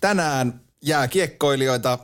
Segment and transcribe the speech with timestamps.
[0.00, 1.98] tänään jääkiekkoilijoita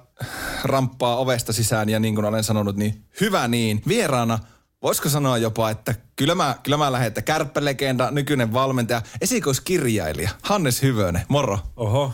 [0.65, 3.83] ramppaa ovesta sisään ja niin kuin olen sanonut, niin hyvä niin.
[3.89, 4.39] Vieraana
[4.83, 10.83] voisiko sanoa jopa, että kyllä mä, kyllä mä lähden, että kärppälegenda, nykyinen valmentaja, esikoiskirjailija, Hannes
[10.83, 11.59] Hyvönen, moro.
[11.77, 12.13] Oho.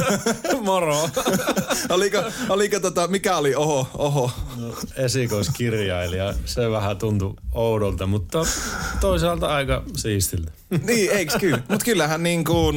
[0.64, 1.08] moro.
[1.90, 4.30] oliko, oliko tota, mikä oli oho, oho?
[4.56, 8.46] No, esikoiskirjailija, se vähän tuntui oudolta, mutta
[9.00, 10.52] toisaalta aika siistiltä.
[10.82, 11.62] niin, eikö kyllä?
[11.68, 12.76] Mutta kyllähän niin kuin,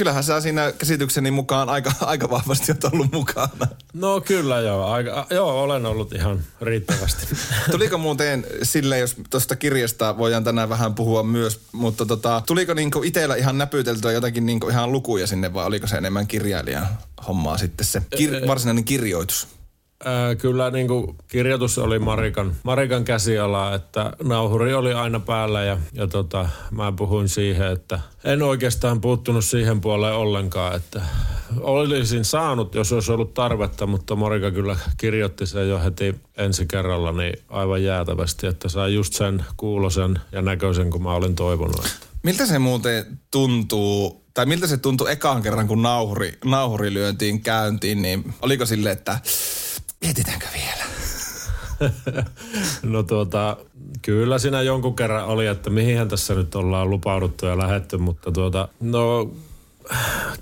[0.00, 3.66] kyllähän sä siinä käsitykseni mukaan aika, aika vahvasti olet ollut mukana.
[3.92, 7.26] No kyllä joo, aika, joo olen ollut ihan riittävästi.
[7.70, 13.02] tuliko muuten sille, jos tuosta kirjasta voidaan tänään vähän puhua myös, mutta tota, tuliko niinku
[13.02, 16.88] itsellä ihan näpyteltyä jotakin niinku ihan lukuja sinne vai oliko se enemmän kirjailijan
[17.28, 19.48] hommaa sitten se kir- varsinainen kirjoitus?
[20.04, 25.78] Ää, kyllä niin kuin kirjoitus oli Marikan, Marikan käsiala, että nauhuri oli aina päällä ja,
[25.92, 31.02] ja tota, mä puhuin siihen, että en oikeastaan puuttunut siihen puoleen ollenkaan, että
[31.60, 37.12] olisin saanut, jos olisi ollut tarvetta, mutta Marika kyllä kirjoitti sen jo heti ensi kerralla
[37.12, 41.96] niin aivan jäätävästi, että sai just sen kuulosen ja näköisen, kun mä olin toivonut.
[42.22, 48.02] Miltä se muuten tuntuu, tai miltä se tuntui ekaan kerran, kun nauhuri, nauhuri lyöntiin käyntiin,
[48.02, 49.18] niin oliko sille, että
[50.04, 50.84] Mietitäänkö vielä?
[52.92, 53.56] no tuota,
[54.02, 58.68] kyllä siinä jonkun kerran oli, että mihin tässä nyt ollaan lupauduttu ja lähetty, mutta tuota,
[58.80, 59.30] no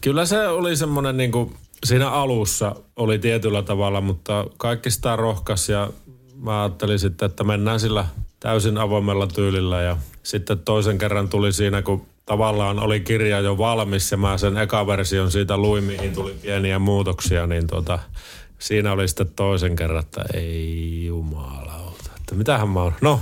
[0.01, 5.69] kyllä se oli semmoinen niin kuin, siinä alussa oli tietyllä tavalla, mutta kaikki sitä rohkas
[5.69, 5.91] ja
[6.36, 8.06] mä ajattelin sitten, että mennään sillä
[8.41, 14.11] täysin avoimella tyylillä ja sitten toisen kerran tuli siinä, kun tavallaan oli kirja jo valmis
[14.11, 17.98] ja mä sen eka version siitä luin, mihin tuli pieniä muutoksia, niin tuota,
[18.59, 22.95] siinä oli sitten toisen kerran, että ei jumalauta, että mitähän mä oon.
[23.01, 23.20] No,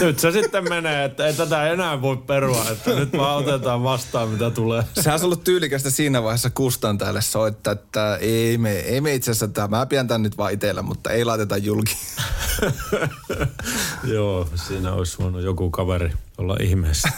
[0.00, 4.28] nyt se sitten menee, että ei tätä enää voi perua, että nyt vaan otetaan vastaan,
[4.28, 4.82] mitä tulee.
[5.00, 9.30] Sehän on ollut tyylikästä siinä vaiheessa Kustan täällä soittaa, että ei me, ei me itse
[9.30, 11.96] asiassa, tämä, mä pidän tämän nyt vaan itsellä, mutta ei laiteta julki.
[14.14, 17.08] Joo, siinä olisi voinut joku kaveri olla ihmeessä.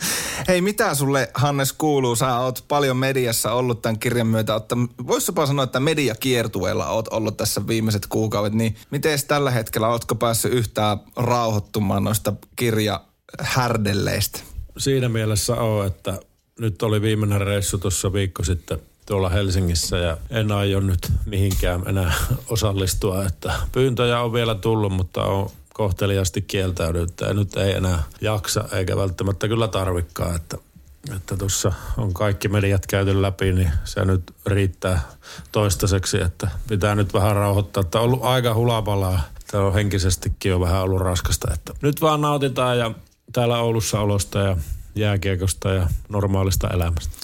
[0.48, 2.16] Hei, mitä sulle Hannes kuuluu?
[2.16, 4.60] Sä oot paljon mediassa ollut tämän kirjan myötä.
[5.06, 8.52] Voisi jopa sanoa, että mediakiertueella oot ollut tässä viimeiset kuukaudet.
[8.52, 14.40] Niin miten tällä hetkellä, ootko päässyt yhtään rauhoittumaan noista kirjahärdelleistä?
[14.78, 16.18] Siinä mielessä on, että
[16.60, 22.12] nyt oli viimeinen reissu tuossa viikko sitten tuolla Helsingissä ja en aio nyt mihinkään enää
[22.48, 23.24] osallistua.
[23.24, 28.96] Että pyyntöjä on vielä tullut, mutta on kohteliasti kieltäydy, että nyt ei enää jaksa eikä
[28.96, 30.58] välttämättä kyllä tarvikkaa, että
[31.16, 35.00] että tuossa on kaikki mediat käyty läpi, niin se nyt riittää
[35.52, 37.80] toistaiseksi, että pitää nyt vähän rauhoittaa.
[37.80, 39.20] Että on ollut aika hulapalaa.
[39.50, 41.48] Tämä on henkisestikin jo vähän ollut raskasta.
[41.54, 42.90] Että nyt vaan nautitaan ja
[43.32, 44.56] täällä Oulussa olosta ja
[44.94, 47.16] jääkiekosta ja normaalista elämästä.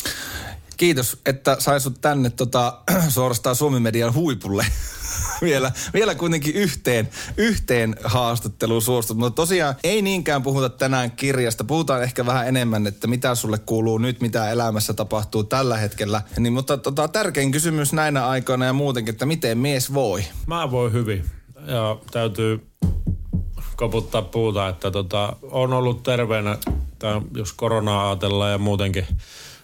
[0.76, 2.78] Kiitos, että saisut tänne tota,
[3.08, 4.66] suorastaan Suomen median huipulle
[5.42, 9.16] vielä, vielä kuitenkin yhteen, yhteen haastatteluun suostut.
[9.16, 11.64] Mutta tosiaan ei niinkään puhuta tänään kirjasta.
[11.64, 16.22] Puhutaan ehkä vähän enemmän, että mitä sulle kuuluu nyt, mitä elämässä tapahtuu tällä hetkellä.
[16.38, 20.24] Niin, mutta tota, tärkein kysymys näinä aikoina ja muutenkin, että miten mies voi?
[20.46, 21.24] Mä voin hyvin.
[21.66, 22.66] Ja täytyy
[23.76, 26.58] koputtaa puuta, että tota, on ollut terveenä,
[26.98, 29.06] tai jos koronaa ajatellaan ja muutenkin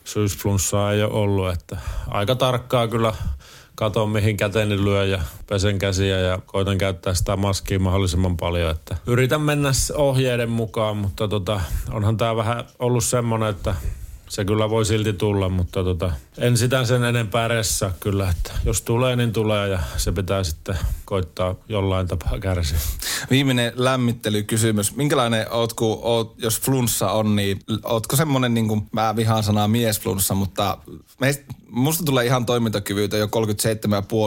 [0.05, 1.77] syysflunssaa ei ole ollut, että
[2.09, 3.15] aika tarkkaa kyllä
[3.75, 8.71] katon mihin käteni lyö ja pesen käsiä ja koitan käyttää sitä maskia mahdollisimman paljon.
[8.71, 13.75] Että yritän mennä ohjeiden mukaan, mutta tota, onhan tämä vähän ollut semmoinen, että
[14.33, 18.83] se kyllä voi silti tulla, mutta tota, en sitä sen enempää ressa kyllä, että jos
[18.83, 22.79] tulee, niin tulee ja se pitää sitten koittaa jollain tapaa kärsiä.
[23.31, 24.97] Viimeinen lämmittelykysymys.
[24.97, 29.69] Minkälainen oot, kun oot, jos flunssa on, niin ootko semmoinen, niin kuin mä vihaan sanaa
[29.69, 30.79] miesflunssa, mutta
[31.21, 33.27] meistä, musta tulee ihan toimintakyvyltä jo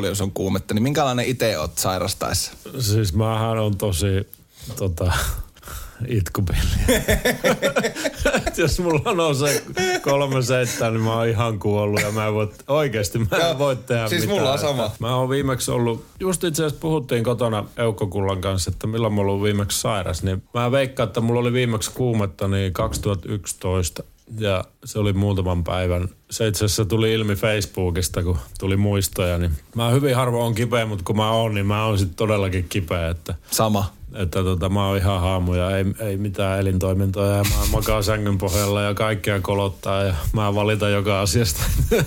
[0.01, 2.51] 37,5, jos on kuumetta, niin minkälainen itse oot sairastaessa?
[2.79, 4.27] Siis mähän on tosi
[4.77, 5.13] tota,
[6.07, 6.59] itkupeli.
[8.57, 9.63] jos mulla nousee
[10.01, 13.75] kolme seitsemän, niin mä oon ihan kuollut ja mä en voi, oikeesti mä en voi
[13.75, 14.37] tehdä Siis mitään.
[14.39, 14.91] mulla on sama.
[14.99, 19.31] Mä oon viimeksi ollut, just itse asiassa puhuttiin kotona Eukko Kullan kanssa, että milloin mulla
[19.31, 24.03] on viimeksi sairas, niin mä veikkaan, että mulla oli viimeksi kuumetta niin 2011
[24.39, 26.09] ja se oli muutaman päivän.
[26.29, 30.85] Se itse asiassa tuli ilmi Facebookista, kun tuli muistoja, niin mä hyvin harvoin on kipeä,
[30.85, 33.09] mutta kun mä oon, niin mä oon sitten todellakin kipeä.
[33.09, 33.93] Että Sama.
[34.13, 38.37] että tota, mä oon ihan haamu ja ei, ei mitään elintoimintoja ja mä makaan sängyn
[38.37, 41.63] pohjalla ja kaikkea kolottaa ja mä valitan joka asiasta.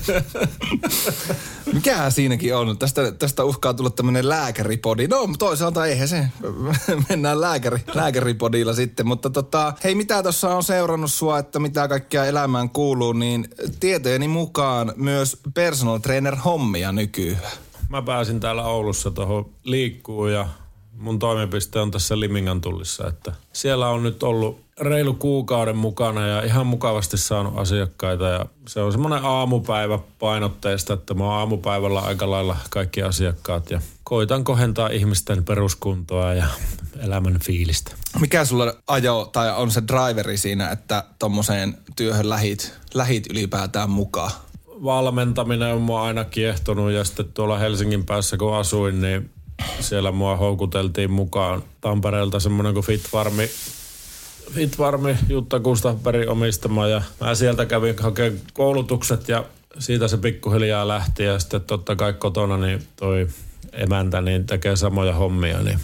[1.73, 2.79] Mikähän siinäkin on?
[2.79, 5.06] Tästä, tästä uhkaa tulla tämmöinen lääkäripodi.
[5.06, 6.25] No toisaalta eihän se.
[7.09, 9.06] Mennään lääkäri, lääkäripodilla sitten.
[9.06, 13.49] Mutta tota, hei mitä tuossa on seurannut sua, että mitä kaikkea elämään kuuluu, niin
[14.08, 17.52] tietojeni mukaan myös personal trainer hommia nykyään.
[17.88, 20.49] Mä pääsin täällä Oulussa tuohon liikkuu ja
[20.93, 26.43] mun toimipiste on tässä Limingan tullissa, että siellä on nyt ollut reilu kuukauden mukana ja
[26.43, 32.31] ihan mukavasti saanut asiakkaita ja se on semmoinen aamupäivä painotteista, että mä oon aamupäivällä aika
[32.31, 36.46] lailla kaikki asiakkaat ja koitan kohentaa ihmisten peruskuntoa ja
[37.00, 37.98] elämän fiilistä.
[38.20, 44.31] Mikä sulla ajo tai on se driveri siinä, että tommoseen työhön lähit, lähit ylipäätään mukaan?
[44.66, 49.31] Valmentaminen on mua aina kiehtonut ja sitten tuolla Helsingin päässä kun asuin, niin
[49.81, 53.50] siellä mua houkuteltiin mukaan Tampereelta semmoinen kuin Fitfarmi,
[54.52, 59.44] Fitfarmi Jutta Gustafberg omistama ja mä sieltä kävin hakemaan koulutukset ja
[59.78, 63.28] siitä se pikkuhiljaa lähti ja sitten totta kai kotona niin toi
[63.72, 65.81] emäntä niin tekee samoja hommia, niin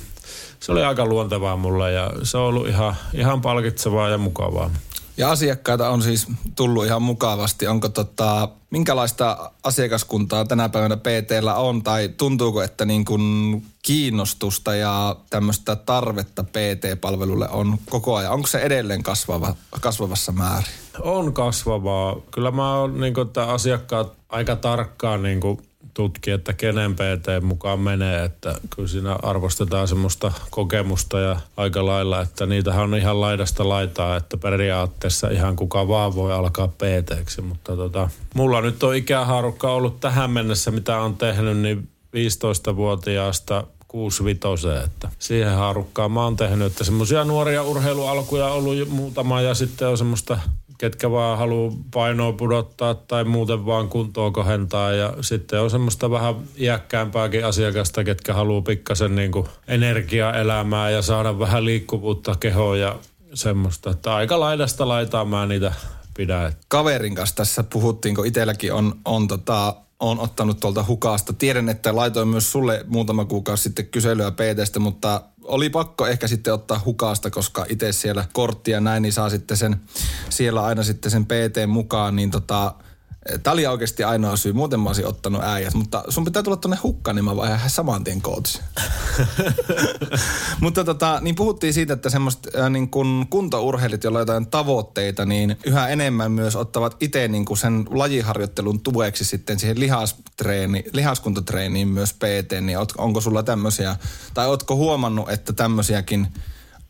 [0.65, 4.71] se oli aika luontevaa mulle ja se on ollut ihan, ihan palkitsevaa ja mukavaa.
[5.17, 6.27] Ja asiakkaita on siis
[6.57, 7.67] tullut ihan mukavasti.
[7.67, 15.17] Onko tota, minkälaista asiakaskuntaa tänä päivänä PTllä on tai tuntuuko, että niin kuin kiinnostusta ja
[15.31, 18.33] tämmöistä tarvetta PT-palvelulle on koko ajan?
[18.33, 20.69] Onko se edelleen kasvava, kasvavassa määrin?
[21.01, 22.17] On kasvavaa.
[22.31, 25.59] Kyllä mä oon niin että asiakkaat aika tarkkaan niin kuin
[25.95, 32.21] tutki, että kenen PT mukaan menee, että kyllä siinä arvostetaan semmoista kokemusta ja aika lailla,
[32.21, 37.77] että niitähän on ihan laidasta laitaa, että periaatteessa ihan kuka vaan voi alkaa pt mutta
[37.77, 45.09] tota, mulla nyt on ikähaarukka ollut tähän mennessä, mitä on tehnyt, niin 15-vuotiaasta 65, että
[45.19, 49.99] siihen haarukkaan mä oon tehnyt, että semmoisia nuoria urheilualkuja on ollut muutama ja sitten on
[49.99, 50.39] semmoista
[50.79, 54.93] ketkä vaan haluaa painoa pudottaa tai muuten vaan kuntoa kohentaa.
[54.93, 59.33] Ja sitten on semmoista vähän iäkkäämpääkin asiakasta, ketkä haluaa pikkasen niin
[59.69, 62.97] energiaelämää ja saada vähän liikkuvuutta kehoon ja
[63.35, 63.91] semmoista.
[63.91, 65.73] Että aika laidasta laitaa mä niitä
[66.17, 66.53] pidän.
[66.69, 71.33] Kaverin kanssa tässä puhuttiin, kun itselläkin on, on tota, on ottanut tuolta hukasta.
[71.33, 76.55] Tiedän, että laitoin myös sulle muutama kuukausi sitten kyselyä PTstä, mutta oli pakko ehkä sitten
[76.55, 79.77] ottaa hukasta, koska itse siellä korttia näin, niin saa sitten sen,
[80.31, 82.75] siellä aina sitten sen PT mukaan, niin tota,
[83.43, 84.53] Tämä oli oikeasti ainoa syy.
[84.53, 88.05] Muuten mä olisin ottanut äijät, mutta sun pitää tulla tuonne hukkaan, niin mä vaihan saman
[88.05, 88.61] tien coach.
[90.61, 95.25] mutta tota, niin puhuttiin siitä, että semmoista äh, niin kun kuntourheilijat, joilla on jotain tavoitteita,
[95.27, 102.13] niin yhä enemmän myös ottavat itse niin sen lajiharjoittelun tueksi sitten siihen lihastreeni, lihaskuntotreeniin myös
[102.13, 103.97] PT, niin onko sulla tämmöisiä,
[104.35, 106.29] tai ootko huomannut, että tämmöisiäkin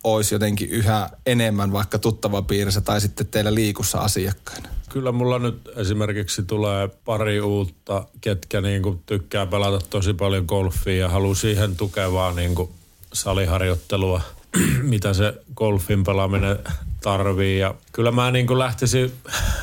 [0.04, 4.68] olisi jotenkin yhä enemmän vaikka tuttava piirissä tai sitten teillä liikussa asiakkaina?
[4.94, 10.96] Kyllä mulla nyt esimerkiksi tulee pari uutta, ketkä niin kuin tykkää pelata tosi paljon golfia
[10.96, 12.70] ja haluaa siihen tukevaa niin kuin
[13.12, 14.20] saliharjoittelua,
[14.82, 16.58] mitä se golfin pelaaminen
[17.02, 17.58] tarvii.
[17.58, 19.12] Ja kyllä mä niin kuin lähtisin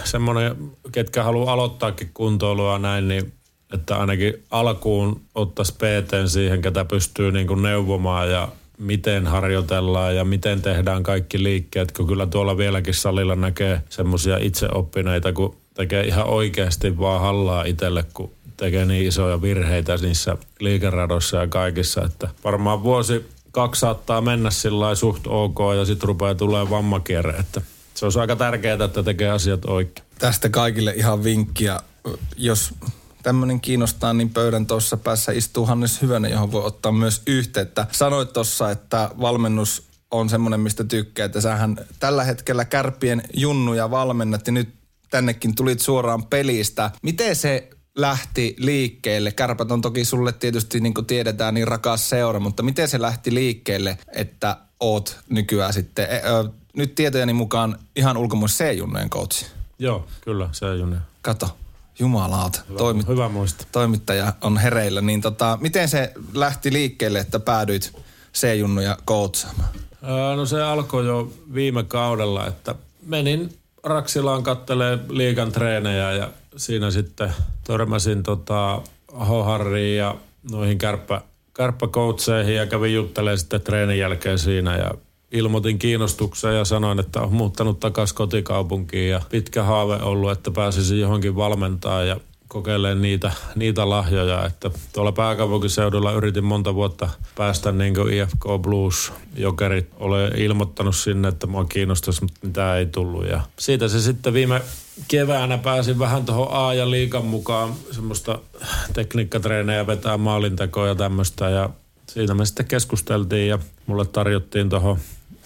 [0.04, 0.56] semmoinen,
[0.92, 3.34] ketkä haluaa aloittaakin kuntoilua näin, niin
[3.74, 8.48] että ainakin alkuun ottaisi PT siihen, ketä pystyy niin kuin neuvomaan ja
[8.82, 15.34] miten harjoitellaan ja miten tehdään kaikki liikkeet, kun kyllä tuolla vieläkin salilla näkee semmoisia itseoppineita,
[15.34, 21.48] kun tekee ihan oikeasti vaan hallaa itselle, kun tekee niin isoja virheitä niissä liikeradossa ja
[21.48, 27.38] kaikissa, että varmaan vuosi kaksi saattaa mennä sillä suht ok ja sitten rupeaa tulee vammakierre,
[27.40, 27.62] että
[27.94, 30.08] se on aika tärkeää, että tekee asiat oikein.
[30.20, 31.80] Tästä kaikille ihan vinkkiä,
[32.38, 32.74] jos
[33.24, 37.88] tämmöinen kiinnostaa, niin pöydän tuossa päässä istuu Hannes Hyvönen, johon voi ottaa myös yhteyttä.
[37.92, 44.48] Sanoit tuossa, että valmennus on semmoinen, mistä tykkää, että sähän tällä hetkellä kärpien junnuja valmennat
[44.48, 44.70] ja nyt
[45.10, 46.92] tännekin tulit suoraan pelistä.
[47.02, 49.32] Miten se lähti liikkeelle?
[49.32, 53.34] Kärpät on toki sulle tietysti, niin kuin tiedetään, niin rakas seura, mutta miten se lähti
[53.34, 59.46] liikkeelle, että oot nykyään sitten, e, ö, nyt tietojeni mukaan ihan ulkomuissa C-junnojen coachi?
[59.80, 61.04] Joo, kyllä, C-junnojen.
[61.22, 61.58] Kato,
[62.00, 63.66] Jumalaat, hyvä, toimit, hyvä muista.
[63.72, 65.02] toimittaja on hereillä.
[65.02, 67.94] Niin tota, miten se lähti liikkeelle, että päädyit
[68.34, 69.70] C-junnuja kootsaamaan?
[70.36, 77.34] no se alkoi jo viime kaudella, että menin Raksilaan kattelee liikan treenejä ja siinä sitten
[77.64, 78.82] törmäsin tota
[79.28, 80.16] Hoharriin ja
[80.52, 81.22] noihin kärppä,
[81.54, 84.92] kärppäkoutseihin ja kävin juttelemaan sitten treenin jälkeen siinä ja
[85.32, 91.00] ilmoitin kiinnostuksen ja sanoin, että on muuttanut takaisin kotikaupunkiin ja pitkä haave ollut, että pääsisin
[91.00, 94.46] johonkin valmentaa ja kokeilemaan niitä, niitä lahjoja.
[94.46, 99.90] Että tuolla pääkaupunkiseudulla yritin monta vuotta päästä niin kuin IFK Blues jokerit.
[100.00, 103.26] Olen ilmoittanut sinne, että mua kiinnostaisi, mutta mitä ei tullut.
[103.26, 104.62] Ja siitä se sitten viime
[105.08, 108.40] keväänä pääsin vähän tuohon A- ja liikan mukaan semmoista
[108.94, 111.50] tekniikkatreenejä vetää maalintekoa ja tämmöistä.
[111.50, 111.70] Ja
[112.08, 114.98] siitä me sitten keskusteltiin ja mulle tarjottiin tuohon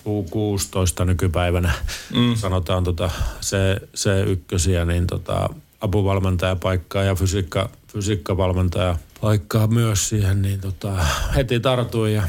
[0.05, 1.71] U16 nykypäivänä,
[2.15, 2.35] mm.
[2.35, 3.09] sanotaan tota
[3.41, 3.55] C,
[3.95, 5.49] C1, niin tota,
[5.81, 12.23] apuvalmentajapaikkaa ja fysiikka, fysiikkavalmentaja paikkaa myös siihen, niin tota, heti tartuin ja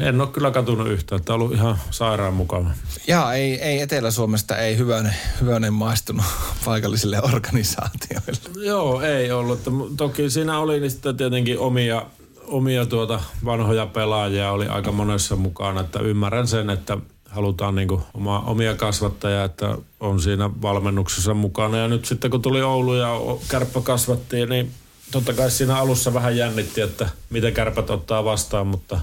[0.00, 2.70] en ole kyllä katunut yhtään, että on ollut ihan sairaan mukava.
[3.06, 6.24] Ja ei, ei Etelä-Suomesta ei hyvänen, hyvänen maistunut
[6.64, 8.66] paikallisille organisaatioille.
[8.66, 9.60] Joo, ei ollut.
[9.96, 12.06] Toki siinä oli sitten tietenkin omia,
[12.52, 18.40] omia tuota vanhoja pelaajia oli aika monessa mukana, että ymmärrän sen, että halutaan niin oma,
[18.46, 21.78] omia kasvattajia, että on siinä valmennuksessa mukana.
[21.78, 23.10] Ja nyt sitten kun tuli Oulu ja
[23.48, 24.70] kärppä kasvattiin, niin
[25.10, 29.00] totta kai siinä alussa vähän jännitti, että miten kärpät ottaa vastaan, mutta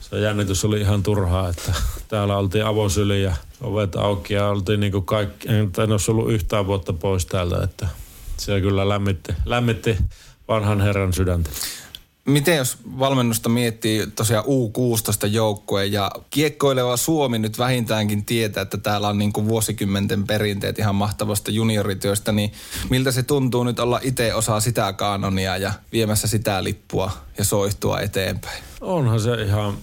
[0.00, 1.72] se jännitys oli ihan turhaa, että
[2.08, 6.92] täällä oltiin avosyli ja ovet auki ja oltiin niin kaikki, en olisi ollut yhtään vuotta
[6.92, 7.88] pois täältä, että
[8.36, 9.96] se kyllä lämmitti, lämmitti
[10.48, 11.50] vanhan herran sydäntä.
[12.26, 19.08] Miten jos valmennusta miettii tosiaan U16 joukkue ja kiekkoileva Suomi nyt vähintäänkin tietää, että täällä
[19.08, 22.52] on niin kuin vuosikymmenten perinteet ihan mahtavasta juniorityöstä, niin
[22.90, 28.00] miltä se tuntuu nyt olla itse osa sitä kanonia ja viemässä sitä lippua ja soihtua
[28.00, 28.64] eteenpäin?
[28.80, 29.78] Onhan se ihan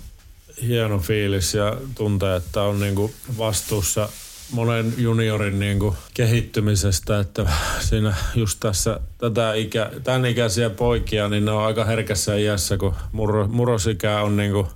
[0.61, 4.09] hieno fiilis ja tuntee, että on niin kuin vastuussa
[4.51, 11.45] monen juniorin niin kuin kehittymisestä, että siinä just tässä tätä ikä, tämän ikäisiä poikia, niin
[11.45, 14.67] ne on aika herkässä iässä, kun murro, murrosikä on niin kuin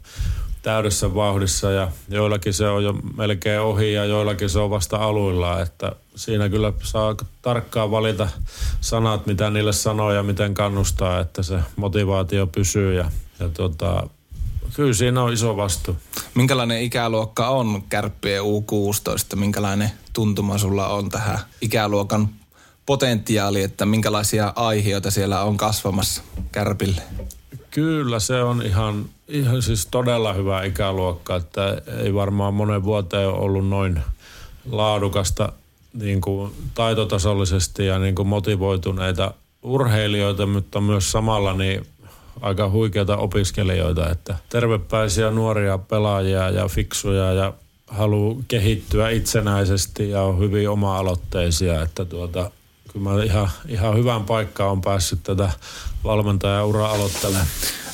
[0.62, 5.62] täydessä vauhdissa ja joillakin se on jo melkein ohi ja joillakin se on vasta aluilla,
[5.62, 8.28] että siinä kyllä saa tarkkaan valita
[8.82, 14.08] sanat, mitä niille sanoo ja miten kannustaa, että se motivaatio pysyy ja, ja tota,
[14.74, 15.96] Kyllä siinä on iso vastuu.
[16.36, 19.36] Minkälainen ikäluokka on kärppien U16?
[19.36, 22.30] Minkälainen tuntuma sulla on tähän ikäluokan
[22.86, 26.22] potentiaali, että minkälaisia aiheita siellä on kasvamassa
[26.52, 27.02] kärpille?
[27.72, 33.40] Kyllä se on ihan, ihan siis todella hyvä ikäluokka, että ei varmaan monen vuoteen ole
[33.40, 34.02] ollut noin
[34.72, 35.54] laadukasta
[35.94, 39.34] niin kuin taitotasollisesti ja niin kuin motivoituneita
[39.64, 41.88] urheilijoita, mutta myös samalla niin
[42.42, 47.54] aika huikeita opiskelijoita, että tervepäisiä nuoria pelaajia ja fiksuja ja
[47.88, 52.52] haluaa kehittyä itsenäisesti ja on hyvin oma-aloitteisia, että tuota,
[52.94, 55.52] kyllä mä ihan, ihan hyvän paikkaan on päässyt tätä
[56.04, 57.48] valmentajaura aloittelemaan.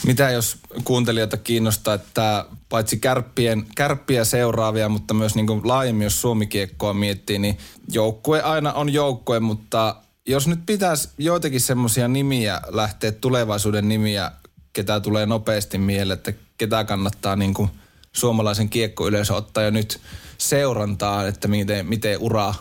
[0.05, 6.93] Mitä jos kuuntelijoita kiinnostaa, että paitsi kärppien, kärppiä seuraavia, mutta myös niin laajemmin, jos suomikiekkoa
[6.93, 7.57] miettii, niin
[7.91, 9.95] joukkue aina on joukkue, mutta
[10.25, 14.31] jos nyt pitäisi joitakin semmoisia nimiä lähteä, tulevaisuuden nimiä,
[14.73, 17.69] ketä tulee nopeasti mieleen, että ketä kannattaa niin kuin
[18.13, 20.01] suomalaisen kiekkoyleisö ottaa jo nyt
[20.37, 22.53] seurantaa, että miten, miten ura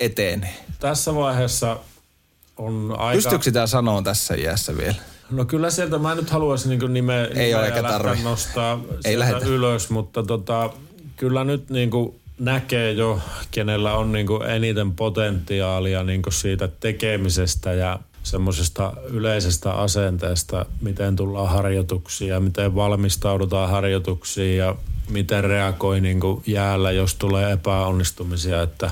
[0.00, 0.64] etenee.
[0.78, 1.76] Tässä vaiheessa
[2.56, 3.16] on aika...
[3.16, 4.96] Pystyykö sitä sanoa tässä iässä vielä?
[5.30, 10.70] No kyllä sieltä mä nyt haluaisin niin nimeä, Ei ole nostaa Ei ylös, mutta tota,
[11.16, 16.68] kyllä nyt niin kuin näkee jo, kenellä on niin kuin eniten potentiaalia niin kuin siitä
[16.68, 24.74] tekemisestä ja semmoisesta yleisestä asenteesta, miten tullaan harjoituksiin ja miten valmistaudutaan harjoituksiin ja
[25.10, 28.90] miten reagoi niin kuin jäällä, jos tulee epäonnistumisia, että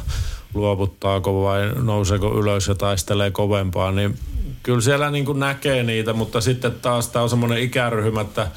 [0.54, 4.18] luovuttaako vai nouseeko ylös ja taistelee kovempaa, niin
[4.62, 8.48] kyllä siellä niin kuin näkee niitä, mutta sitten taas tämä on semmoinen ikäryhmä, että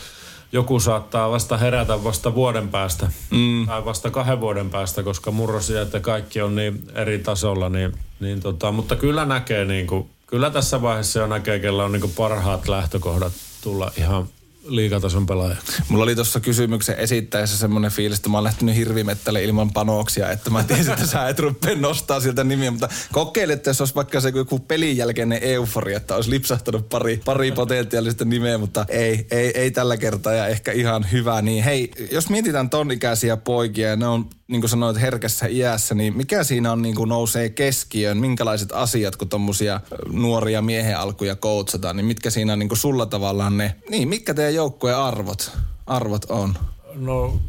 [0.56, 3.66] joku saattaa vasta herätä vasta vuoden päästä mm.
[3.68, 8.40] tai vasta kahden vuoden päästä, koska murrosia, että kaikki on niin eri tasolla, niin, niin
[8.40, 12.14] tota, mutta kyllä näkee niin kuin, kyllä tässä vaiheessa jo näkee, kellä on niin kuin
[12.18, 14.28] parhaat lähtökohdat tulla ihan
[14.66, 15.56] liikatason pelaaja.
[15.90, 20.50] Mulla oli tuossa kysymyksen esittäessä semmoinen fiilis, että mä oon lähtenyt hirvimettälle ilman panoksia, että
[20.50, 24.22] mä tiesin, että sä et rupea nostaa sieltä nimiä, mutta kokeile, että jos olisi vaikka
[24.22, 29.52] se joku pelin jälkeinen euforia, että olisi lipsahtanut pari, pari potentiaalista nimeä, mutta ei, ei,
[29.60, 31.42] ei tällä kertaa ja ehkä ihan hyvä.
[31.42, 35.96] Niin hei, jos mietitään ton ikäisiä poikia ja ne on niin kuin sanoit, herkässä iässä,
[35.96, 38.18] niin mikä siinä on niin kuin nousee keskiöön?
[38.18, 43.06] Minkälaiset asiat, kun tuommoisia nuoria miehen alkuja koutsataan, niin mitkä siinä on niin kuin sulla
[43.06, 45.52] tavallaan ne, niin mitkä teidän joukkueen arvot,
[45.88, 46.58] arvot on?
[46.96, 47.40] No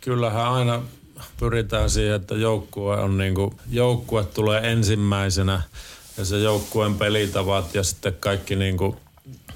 [0.00, 0.82] kyllähän aina
[1.40, 5.62] pyritään siihen, että joukkue on niin kuin, joukkue tulee ensimmäisenä
[6.16, 8.96] ja se joukkueen pelitavat ja sitten kaikki niin kuin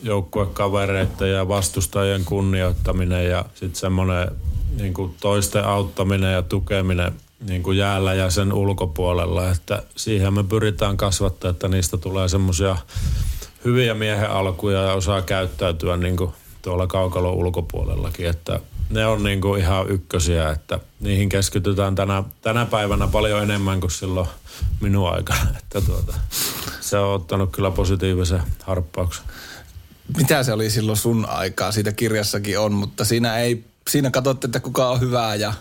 [0.02, 4.28] joukkuekavereiden ja vastustajien kunnioittaminen ja sitten semmoinen
[4.76, 10.44] niin kuin toisten auttaminen ja tukeminen niin kuin jäällä ja sen ulkopuolella, että siihen me
[10.44, 12.76] pyritään kasvattaa, että niistä tulee semmoisia
[13.64, 16.30] hyviä miehen alkuja ja osaa käyttäytyä niin kuin
[16.62, 22.66] tuolla kaukalon ulkopuolellakin, että ne on niin kuin ihan ykkösiä, että niihin keskitytään tänä, tänä
[22.66, 24.28] päivänä paljon enemmän kuin silloin
[24.80, 25.40] minun aikana.
[25.58, 26.14] Että tuota,
[26.80, 29.24] se on ottanut kyllä positiivisen harppauksen.
[30.16, 31.72] Mitä se oli silloin sun aikaa?
[31.72, 35.54] Siitä kirjassakin on, mutta siinä ei, siinä katsotte, että kuka on hyvää ja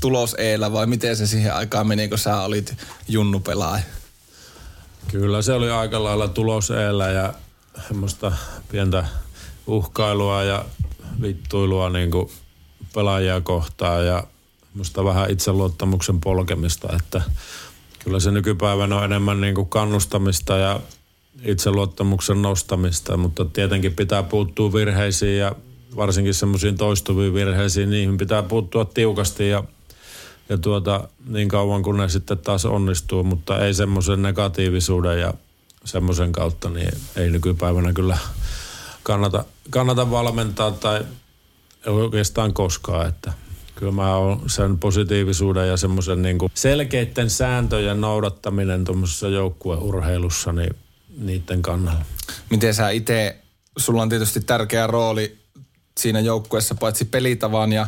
[0.00, 2.74] tulos eellä vai miten se siihen aikaan meni, kun sä olit
[3.08, 3.84] junnupelaaja?
[5.10, 7.34] Kyllä se oli aika lailla tulos eellä ja
[7.88, 8.32] semmoista
[8.70, 9.04] pientä
[9.66, 10.64] uhkailua ja
[11.22, 12.30] vittuilua niin kuin
[12.94, 14.24] pelaajia kohtaan ja
[14.74, 17.22] musta vähän itseluottamuksen polkemista, että
[17.98, 20.80] kyllä se nykypäivänä on enemmän niin kuin kannustamista ja
[21.44, 25.54] itseluottamuksen nostamista, mutta tietenkin pitää puuttua virheisiin ja
[25.96, 29.64] varsinkin semmoisiin toistuviin virheisiin, niihin pitää puuttua tiukasti ja,
[30.48, 35.34] ja tuota, niin kauan kun ne sitten taas onnistuu, mutta ei semmoisen negatiivisuuden ja
[35.84, 38.18] semmoisen kautta, niin ei nykypäivänä kyllä
[39.02, 41.00] kannata, kannata valmentaa tai
[41.86, 43.32] oikeastaan koskaan, että
[43.74, 50.76] kyllä mä oon sen positiivisuuden ja semmoisen niin selkeiden sääntöjen noudattaminen tuommoisessa joukkueurheilussa, niin
[51.18, 52.04] niiden kannalla.
[52.50, 53.36] Miten sä itse,
[53.76, 55.38] sulla on tietysti tärkeä rooli
[56.00, 57.86] siinä joukkueessa paitsi pelitavan ja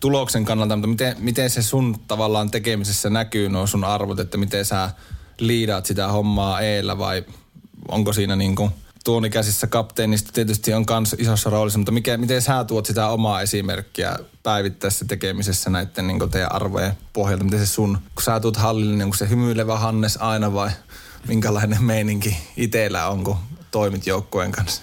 [0.00, 4.64] tuloksen kannalta, mutta miten, miten se sun tavallaan tekemisessä näkyy nuo sun arvot, että miten
[4.64, 4.90] sä
[5.38, 7.24] liidaat sitä hommaa eellä vai
[7.88, 8.70] onko siinä niin kuin
[9.04, 14.16] tuonikäsissä kapteenista tietysti on myös isossa roolissa, mutta mikä, miten sä tuot sitä omaa esimerkkiä
[14.42, 17.44] päivittäisessä tekemisessä näiden niin teidän arvojen pohjalta?
[17.44, 20.70] Miten se sun, kun sä tuut hallille, niin se hymyilevä Hannes aina vai
[21.28, 23.36] minkälainen meininki itsellä on, kun
[23.70, 24.82] toimit joukkueen kanssa?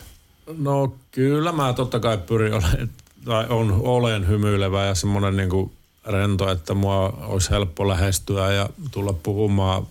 [0.57, 2.89] No kyllä mä totta kai pyrin olemaan,
[3.25, 5.71] tai on, olen hymyilevä ja semmoinen niin
[6.05, 9.87] rento, että mua olisi helppo lähestyä ja tulla puhumaan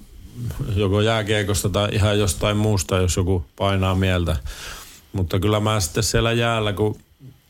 [0.76, 4.36] joko jääkiekosta tai ihan jostain muusta, jos joku painaa mieltä.
[5.12, 6.96] Mutta kyllä mä sitten siellä jäällä, kun,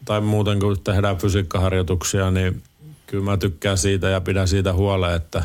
[0.05, 2.63] tai muuten kun tehdään fysiikkaharjoituksia, niin
[3.07, 5.43] kyllä mä tykkään siitä ja pidän siitä huolen, että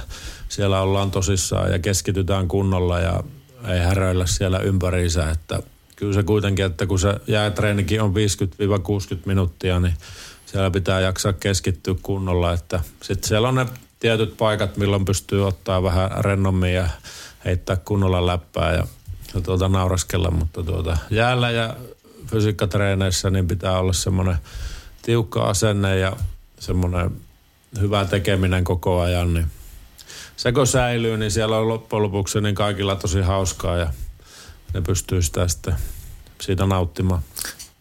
[0.49, 3.23] siellä ollaan tosissaan ja keskitytään kunnolla ja
[3.73, 5.59] ei häröillä siellä ympäriinsä, että
[5.95, 8.15] kyllä se kuitenkin, että kun se jäätreenikin on 50-60
[9.25, 9.93] minuuttia, niin
[10.45, 13.65] siellä pitää jaksaa keskittyä kunnolla, että sitten siellä on ne
[13.99, 16.89] tietyt paikat, milloin pystyy ottaa vähän rennommin ja
[17.45, 18.87] heittää kunnolla läppää ja,
[19.33, 21.75] ja tuota, nauraskella, mutta tuota, jäällä ja
[22.27, 24.37] fysiikkatreeneissä niin pitää olla semmoinen
[25.01, 26.17] tiukka asenne ja
[26.59, 27.11] semmoinen
[27.79, 29.45] hyvä tekeminen koko ajan, niin
[30.37, 33.93] se kun säilyy, niin siellä on loppujen lopuksi niin kaikilla tosi hauskaa ja
[34.73, 35.75] ne pystyy sitä sitten
[36.41, 37.21] siitä nauttimaan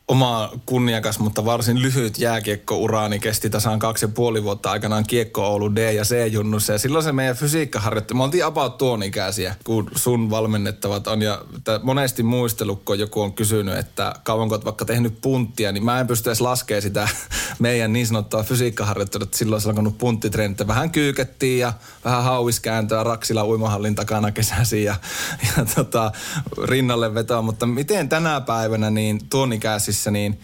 [0.08, 5.74] oma kunniakas, mutta varsin lyhyt jääkiekkouraani kesti tasan kaksi ja puoli vuotta aikanaan Kiekko Oulu
[5.74, 6.72] D- ja C-junnussa.
[6.72, 11.22] Ja silloin se meidän fysiikkaharjoittelu, me oltiin about tuon ikäisiä, kun sun valmennettavat on.
[11.22, 11.42] Ja
[11.82, 16.06] monesti muistellut, kun joku on kysynyt, että kauanko olet vaikka tehnyt punttia, niin mä en
[16.06, 17.08] pysty edes laskemaan sitä
[17.58, 19.26] meidän niin sanottua fysiikkaharjoittelua.
[19.30, 21.72] Silloin se alkanut punttitreenit, vähän kyykettiin ja
[22.04, 24.94] vähän hauiskääntöä Raksila uimahallin takana kesäsi ja,
[25.56, 26.12] ja tota,
[26.62, 27.42] rinnalle vetoa.
[27.42, 30.40] Mutta miten tänä päivänä niin tuon ikäisiä prosessissa, niin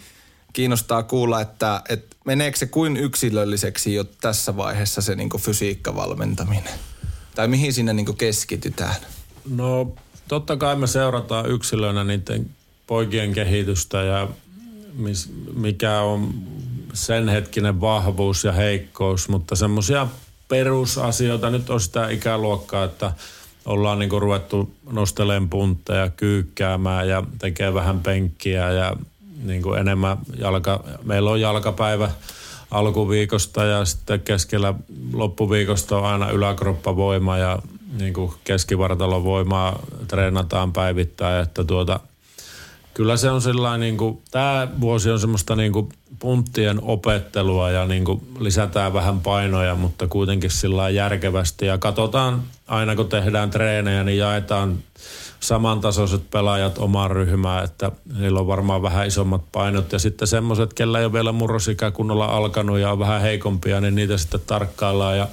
[0.53, 6.73] kiinnostaa kuulla, että, että meneekö se kuin yksilölliseksi jo tässä vaiheessa se niin fysiikkavalmentaminen?
[7.35, 8.95] Tai mihin sinne niin keskitytään?
[9.49, 9.95] No
[10.27, 12.49] totta kai me seurataan yksilöinä niiden
[12.87, 14.27] poikien kehitystä ja
[14.93, 16.33] mis, mikä on
[16.93, 20.07] sen hetkinen vahvuus ja heikkous, mutta semmoisia
[20.47, 23.13] perusasioita, nyt on sitä ikäluokkaa, että
[23.65, 28.95] ollaan niinku ruvettu nostelemaan puntteja, kyykkäämään ja tekee vähän penkkiä ja
[29.43, 32.11] niin kuin enemmän jalka, meillä on jalkapäivä
[32.71, 34.73] alkuviikosta ja sitten keskellä
[35.13, 37.59] loppuviikosta on aina yläkroppavoima ja
[37.99, 41.99] niin kuin keskivartalovoimaa treenataan päivittäin, että tuota,
[42.93, 47.85] kyllä se on sellainen, niin kuin, tämä vuosi on semmoista niin kuin punttien opettelua ja
[47.85, 51.65] niin kuin lisätään vähän painoja, mutta kuitenkin sillä järkevästi.
[51.65, 54.77] Ja katsotaan aina kun tehdään treenejä, niin jaetaan
[55.43, 59.91] samantasoiset pelaajat omaan ryhmään, että niillä on varmaan vähän isommat painot.
[59.91, 63.95] Ja sitten semmoiset, kellä ei ole vielä murrosikä kunnolla alkanut ja on vähän heikompia, niin
[63.95, 65.27] niitä sitten tarkkaillaan ja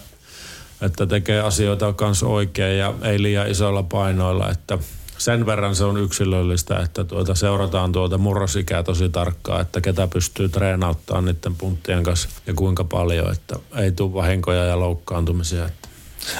[0.82, 4.78] että tekee asioita kanssa oikein ja ei liian isoilla painoilla, että
[5.18, 10.48] sen verran se on yksilöllistä, että tuota seurataan tuota murrosikää tosi tarkkaan, että ketä pystyy
[10.48, 15.66] treenauttaa niiden punttien kanssa ja kuinka paljon, että ei tule vahinkoja ja loukkaantumisia.
[15.66, 15.87] Että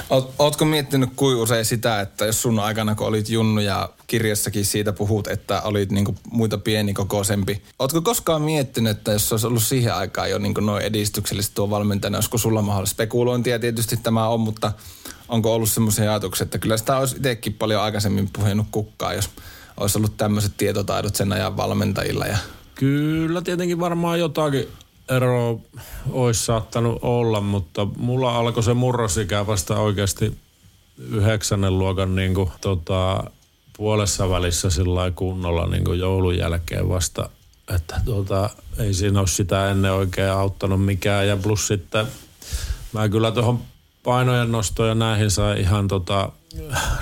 [0.09, 4.65] Oot, ootko miettinyt kuin usein sitä, että jos sun aikana, kun olit junnu ja kirjassakin
[4.65, 7.63] siitä puhut, että olit niinku muita pienikokoisempi.
[7.79, 12.17] Ootko koskaan miettinyt, että jos olisi ollut siihen aikaan jo niinku noin edistyksellisesti tuo valmentajana,
[12.17, 14.71] olisiko sulla mahdollista spekulointia tietysti tämä on, mutta
[15.27, 19.29] onko ollut semmoisia ajatuksia, että kyllä sitä olisi itsekin paljon aikaisemmin puhunut kukkaa, jos
[19.77, 22.25] olisi ollut tämmöiset tietotaidot sen ajan valmentajilla.
[22.25, 22.37] Ja...
[22.75, 24.67] Kyllä tietenkin varmaan jotakin
[25.09, 25.59] eroa
[26.11, 30.37] olisi saattanut olla, mutta mulla alkoi se murrosikä vasta oikeasti
[30.97, 33.23] yhdeksännen luokan niin kuin, tota,
[33.77, 37.29] puolessa välissä sillä kunnolla niin kuin joulun jälkeen vasta,
[37.75, 41.27] että tota, ei siinä ole sitä ennen oikein auttanut mikään.
[41.27, 42.05] Ja plus sitten
[42.93, 43.59] mä kyllä tuohon
[44.03, 46.31] painojen nostoja näihin sai ihan tota,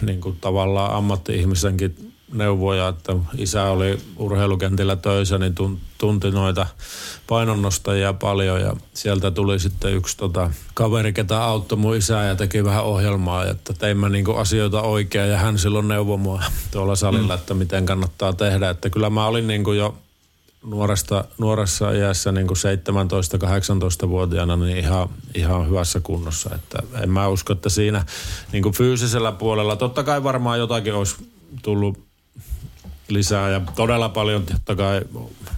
[0.02, 5.55] niin kuin tavallaan ammatti-ihmisenkin neuvoja, että isä oli urheilukentillä töissä, niin
[5.97, 6.67] tunti noita
[7.27, 12.63] painonnostajia paljon ja sieltä tuli sitten yksi tota, kaveri, ketä auttoi mun isää ja teki
[12.63, 17.39] vähän ohjelmaa, että teimme niinku asioita oikein ja hän silloin neuvoi mua tuolla salilla, mm.
[17.39, 19.95] että miten kannattaa tehdä, että kyllä mä olin niinku jo
[20.63, 26.55] nuoresta, nuoressa iässä niin kuin 17-18-vuotiaana niin ihan, ihan hyvässä kunnossa.
[26.55, 28.05] Että en mä usko, että siinä
[28.51, 31.15] niin kuin fyysisellä puolella, totta kai varmaan jotakin olisi
[31.61, 32.07] tullut
[33.08, 35.02] lisää ja todella paljon totta kai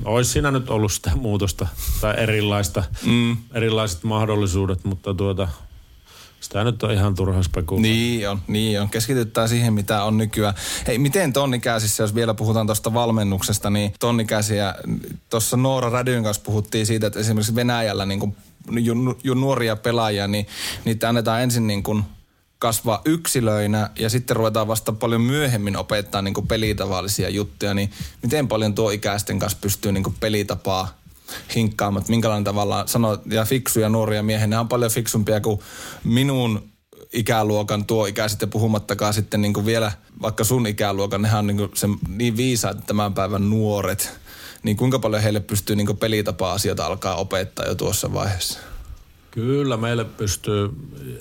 [0.06, 1.68] olisi siinä nyt ollut sitä muutosta
[2.02, 3.38] tai erilaista, mm.
[3.54, 5.48] erilaiset mahdollisuudet, mutta tuota,
[6.40, 7.88] sitä nyt on ihan turha spekuloida.
[7.88, 8.90] Niin on, niin on.
[8.90, 10.54] Keskitytään siihen, mitä on nykyään.
[10.88, 14.76] Hei, miten tonnikäisissä, jos vielä puhutaan tuosta valmennuksesta, niin tonnikäisiä,
[15.30, 18.36] tuossa Noora Rädyn kanssa puhuttiin siitä, että esimerkiksi Venäjällä niin kuin,
[18.72, 20.48] jo, jo nuoria pelaajia, niin
[20.86, 22.04] niitä annetaan ensin niin kuin
[22.60, 27.92] kasvaa yksilöinä ja sitten ruvetaan vasta paljon myöhemmin opettaa niin pelitavallisia juttuja, niin
[28.24, 31.00] miten paljon tuo ikäisten kanssa pystyy niin pelitapaa
[31.56, 35.60] hinkkaamaan, minkälainen tavalla sanoo, ja fiksuja nuoria miehiä, ne on paljon fiksumpia kuin
[36.04, 36.70] minun
[37.14, 39.92] ikäluokan tuo ikäiset ja puhumattakaan sitten niin vielä
[40.22, 44.20] vaikka sun ikäluokan, nehän on niin, se, niin viisaat tämän päivän nuoret,
[44.64, 48.60] niin kuinka paljon heille pystyy niin pelitapa-asioita alkaa opettaa jo tuossa vaiheessa?
[49.32, 50.70] Kyllä meille pystyy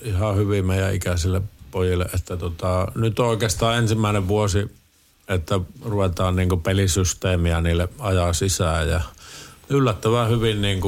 [0.03, 4.71] ihan hyvin meidän ikäisille pojille, että tota, nyt on oikeastaan ensimmäinen vuosi,
[5.29, 9.01] että ruvetaan niin pelisysteemiä niille ajaa sisään ja
[9.71, 10.81] yllättävän hyvin niin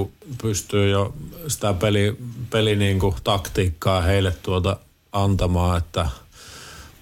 [0.42, 1.14] pystyy jo
[1.48, 2.16] sitä peli,
[2.50, 4.76] peli niin taktiikkaa heille tuota
[5.12, 6.08] antamaan, että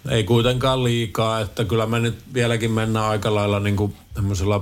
[0.08, 3.94] ei kuitenkaan liikaa, että kyllä me nyt vieläkin mennään aika lailla niin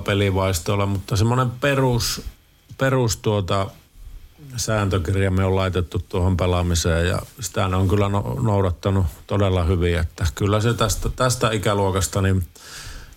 [0.05, 2.21] pelivaistoilla, mutta semmoinen perus,
[2.77, 3.67] perus tuota,
[4.57, 10.25] sääntökirja me on laitettu tuohon pelaamiseen ja sitä on kyllä no, noudattanut todella hyvin, että
[10.35, 12.43] kyllä se tästä, tästä ikäluokasta niin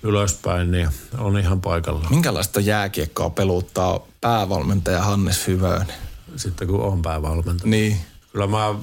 [0.03, 2.07] ylöspäin niin on ihan paikalla.
[2.11, 5.87] Minkälaista jääkiekkoa peluttaa päävalmentaja Hannes Hyvönen?
[6.37, 7.71] Sitten kun on päävalmentaja.
[7.71, 7.97] Niin.
[8.33, 8.75] Kyllä mä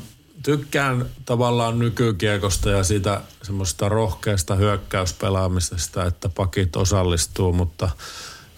[0.43, 7.89] tykkään tavallaan nykykiekosta ja siitä semmoista rohkeasta hyökkäyspelaamisesta, että pakit osallistuu, mutta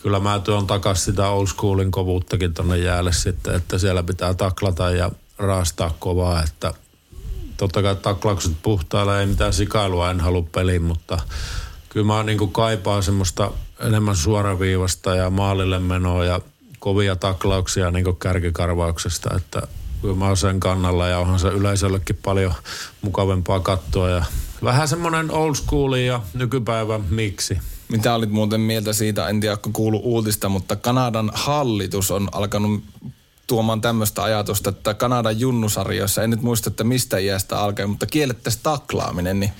[0.03, 4.91] kyllä mä tuon takaisin sitä old schoolin kovuuttakin tonne jäälle sitten, että siellä pitää taklata
[4.91, 6.73] ja raastaa kovaa, että
[7.57, 11.19] totta kai taklaukset puhtailla, ei mitään sikailua en halua peliin, mutta
[11.89, 16.41] kyllä mä niin kaipaan semmoista enemmän suoraviivasta ja maalille menoa ja
[16.79, 19.61] kovia taklauksia niin kärkikarvauksesta, että
[20.01, 22.53] kyllä mä oon sen kannalla ja onhan se yleisöllekin paljon
[23.01, 24.25] mukavempaa katsoa ja
[24.63, 27.57] vähän semmoinen old school ja nykypäivä miksi.
[27.89, 32.83] Mitä olit muuten mieltä siitä, en tiedä, kuulu uutista, mutta Kanadan hallitus on alkanut
[33.47, 38.63] tuomaan tämmöistä ajatusta, että Kanadan junnusarjoissa, en nyt muista, että mistä iästä alkaa, mutta kiellettäisiin
[38.63, 39.51] taklaaminen, niin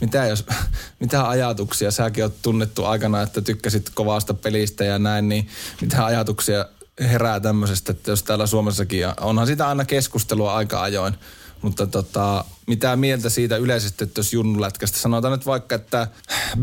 [0.00, 0.44] mitä, jos,
[1.00, 5.48] mitä ajatuksia, säkin oot tunnettu aikana, että tykkäsit kovasta pelistä ja näin, niin
[5.80, 6.66] mitä ajatuksia
[7.00, 11.14] herää tämmöisestä, että jos täällä Suomessakin, ja onhan sitä aina keskustelua aika ajoin,
[11.62, 16.08] mutta tota, mitä mieltä siitä yleisesti, että jos junnulätkästä sanotaan nyt vaikka, että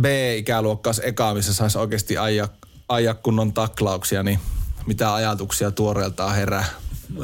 [0.01, 2.47] B-ikäluokka olisi eka, missä saisi oikeasti ajaa,
[2.89, 4.39] ajaa kunnon taklauksia, niin
[4.85, 6.65] mitä ajatuksia tuoreeltaan herää?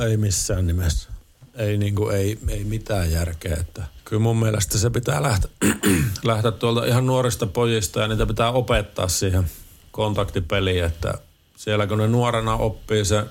[0.07, 1.09] Ei missään nimessä.
[1.55, 3.57] Ei, niin kuin, ei, ei mitään järkeä.
[3.59, 5.51] Että kyllä mun mielestä se pitää lähteä,
[6.23, 9.49] lähteä tuolta ihan nuorista pojista ja niitä pitää opettaa siihen
[9.91, 11.13] kontaktipeliin, että
[11.57, 13.23] siellä kun ne nuorena oppii se,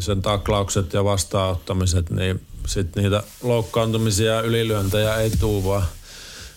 [0.00, 5.84] sen taklaukset ja vastaanottamiset, niin sitten niitä loukkaantumisia ja ylilyöntejä ei tuu vaan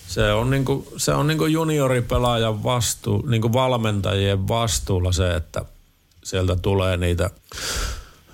[0.08, 5.66] se on, niinku, se on niinku junioripelaajan vastuu, niinku valmentajien vastuulla se, että
[6.24, 7.30] sieltä tulee niitä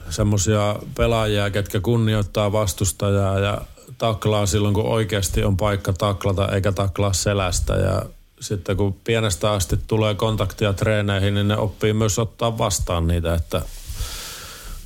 [0.10, 3.62] semmoisia pelaajia, ketkä kunnioittaa vastustajaa ja
[3.98, 7.74] taklaa silloin, kun oikeasti on paikka taklata, eikä taklaa selästä.
[7.74, 8.02] Ja
[8.40, 13.62] sitten kun pienestä asti tulee kontaktia treeneihin, niin ne oppii myös ottaa vastaan niitä, että,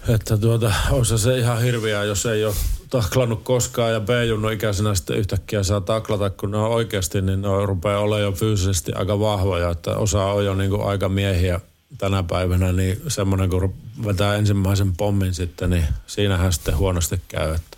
[0.09, 2.55] että tuota, olisi se ihan hirviää, jos ei ole
[2.89, 7.47] taklannut koskaan ja B-junnu ikäisenä sitten yhtäkkiä saa taklata, kun ne on oikeasti, niin ne
[7.65, 11.59] rupeaa olemaan jo fyysisesti aika vahvoja, että osa on jo niin kuin aika miehiä
[11.97, 13.73] tänä päivänä, niin semmoinen kun
[14.05, 17.77] vetää ensimmäisen pommin sitten, niin siinähän sitten huonosti käy, että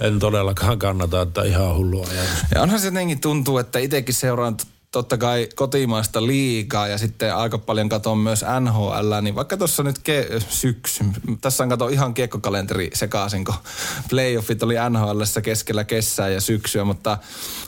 [0.00, 2.38] en todellakaan kannata, että ihan hullua ajatus.
[2.54, 4.56] Ja onhan se jotenkin tuntuu, että itsekin seuraan
[4.94, 9.98] totta kai kotimaista liikaa ja sitten aika paljon katon myös NHL, niin vaikka tuossa nyt
[9.98, 11.04] ke- syksy,
[11.40, 13.54] tässä on kato ihan kiekkokalenteri sekaisin, kun
[14.10, 17.18] playoffit oli NHL keskellä kesää ja syksyä, mutta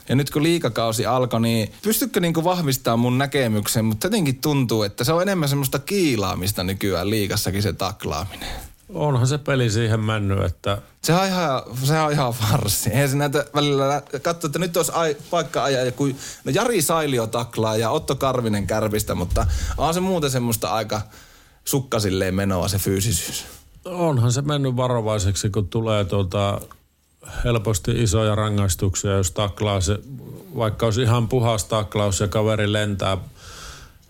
[0.09, 5.03] ja nyt kun liikakausi alkoi, niin pystytkö niinku vahvistamaan mun näkemyksen, mutta jotenkin tuntuu, että
[5.03, 8.49] se on enemmän semmoista kiilaamista nykyään liikassakin se taklaaminen.
[8.93, 10.81] Onhan se peli siihen mennyt, että...
[11.03, 12.89] Se on ihan, se on ihan farssi.
[12.89, 16.05] Eihän se näitä välillä katso, että nyt olisi ai, paikka ajaa joku...
[16.43, 19.47] No Jari Sailio taklaa ja Otto Karvinen kärvistä, mutta
[19.77, 21.01] on se muuten semmoista aika
[21.65, 23.45] sukkasilleen menoa se fyysisyys.
[23.85, 26.61] Onhan se mennyt varovaiseksi, kun tulee tuota
[27.43, 29.99] helposti isoja rangaistuksia, jos taklaa se,
[30.57, 33.17] vaikka olisi ihan puhas taklaus ja kaveri lentää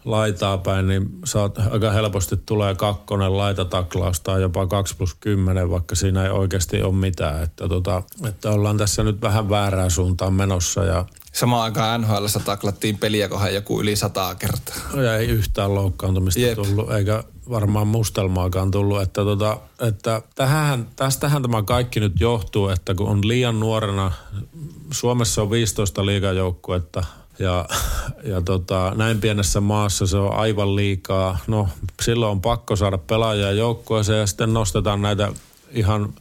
[0.07, 5.95] laitaa päin, niin saat, aika helposti tulee kakkonen laitataklaus tai jopa 2 plus 10, vaikka
[5.95, 7.43] siinä ei oikeasti ole mitään.
[7.43, 11.05] Että, tota, että ollaan tässä nyt vähän väärään suuntaan menossa ja
[11.37, 15.01] Samaan aikaan NHL taklattiin peliä kohan joku yli sataa kertaa.
[15.01, 16.55] Ja ei yhtään loukkaantumista Jep.
[16.55, 19.01] tullut, eikä varmaan mustelmaakaan tullut.
[19.01, 24.11] Että tota, että tähän, tästähän tämä kaikki nyt johtuu, että kun on liian nuorena,
[24.91, 27.03] Suomessa on 15 liigajoukkuetta,
[27.39, 27.65] ja,
[28.23, 31.37] ja tota, näin pienessä maassa se on aivan liikaa.
[31.47, 31.69] No
[32.01, 35.31] silloin on pakko saada pelaajia joukkueeseen ja sitten nostetaan näitä
[35.71, 36.13] ihan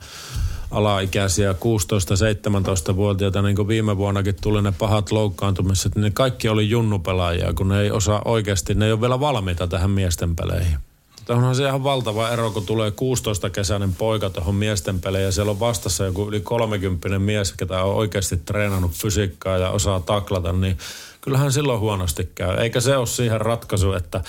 [0.71, 7.53] alaikäisiä 16-17-vuotiaita, niin kuin viime vuonnakin tuli ne pahat loukkaantumiset, niin ne kaikki oli junnupelaajia,
[7.53, 10.79] kun ne ei osaa oikeasti, ne ei ole vielä valmiita tähän miesten peleihin.
[11.29, 15.61] Onhan se ihan valtava ero, kun tulee 16-kesäinen poika tuohon miesten peleihin ja siellä on
[15.61, 20.79] vastassa joku yli 30 mies, ketä on oikeasti treenannut fysiikkaa ja osaa taklata, niin
[21.21, 22.57] kyllähän silloin huonosti käy.
[22.57, 24.25] Eikä se ole siihen ratkaisu, että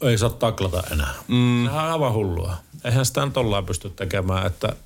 [0.00, 1.14] ei saa taklata enää.
[1.28, 1.64] Mm.
[1.64, 2.56] Sehän on aivan hullua.
[2.84, 4.76] Eihän sitä nyt ollaan pysty tekemään, että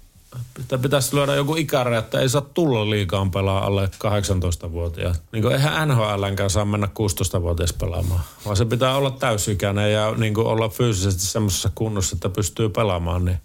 [0.60, 5.22] että pitäisi lyödä joku ikäraja, että ei saa tulla liikaan pelaa alle 18-vuotiaat.
[5.32, 10.34] Niin kuin eihän NHLnkään saa mennä 16-vuotias pelaamaan, vaan se pitää olla täysikäinen ja niin
[10.34, 13.24] kuin olla fyysisesti semmoisessa kunnossa, että pystyy pelaamaan.
[13.24, 13.38] Niin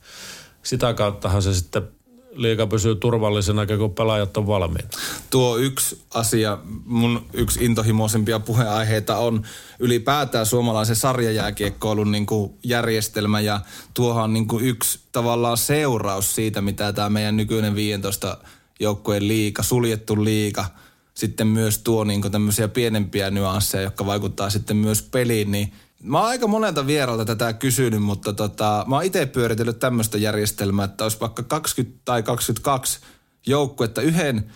[0.63, 1.87] sitä kauttahan se sitten
[2.35, 4.97] liiga pysyy turvallisena, kun pelaajat on valmiita.
[5.29, 9.43] Tuo yksi asia, mun yksi intohimoisempia puheenaiheita on
[9.79, 13.61] ylipäätään suomalaisen sarjajääkiekkoilun niin kuin järjestelmä ja
[13.93, 18.37] tuohan niin kuin yksi tavallaan seuraus siitä, mitä tämä meidän nykyinen 15
[18.79, 20.65] joukkueen liika, suljettu liika,
[21.13, 26.27] sitten myös tuo niin tämmöisiä pienempiä nyansseja, jotka vaikuttaa sitten myös peliin, niin Mä oon
[26.27, 31.19] aika monelta vieralta tätä kysynyt, mutta tota, mä oon itse pyöritellyt tämmöistä järjestelmää, että olisi
[31.19, 32.99] vaikka 20 tai 22
[33.45, 34.51] joukkuetta yhden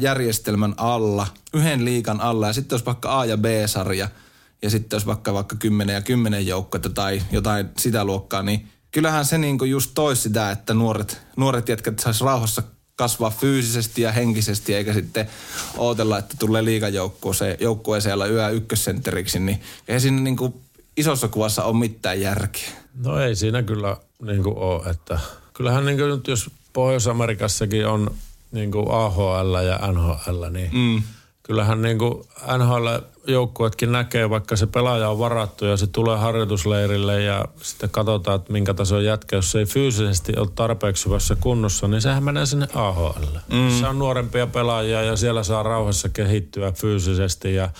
[0.00, 4.08] järjestelmän alla, yhden liikan alla ja sitten olisi vaikka A- ja B-sarja
[4.62, 9.24] ja sitten olisi vaikka, vaikka 10 ja 10 joukkuetta tai jotain sitä luokkaa, niin kyllähän
[9.24, 12.62] se niinku just toisi sitä, että nuoret, nuoret jätkät saisi rauhassa
[12.96, 15.28] kasvaa fyysisesti ja henkisesti, eikä sitten
[15.76, 20.65] ootella, että tulee liikajoukkueeseen joukkueeseen yö ykkössentteriksi, niin ei siinä niinku
[20.96, 22.68] isossa kuvassa ole mitään järkeä.
[23.04, 25.18] No ei siinä kyllä niin kuin ole, että
[25.54, 28.10] kyllähän niin kuin nyt jos Pohjois-Amerikassakin on
[28.52, 31.02] niin kuin AHL ja NHL, niin mm.
[31.42, 32.24] kyllähän niin kuin
[32.58, 38.52] NHL-joukkuetkin näkee, vaikka se pelaaja on varattu ja se tulee harjoitusleirille ja sitten katsotaan, että
[38.52, 42.68] minkä tason jätkä, jos se ei fyysisesti ole tarpeeksi hyvässä kunnossa, niin sehän menee sinne
[42.74, 43.36] AHL.
[43.52, 43.80] Mm.
[43.80, 47.70] Se on nuorempia pelaajia ja siellä saa rauhassa kehittyä fyysisesti ja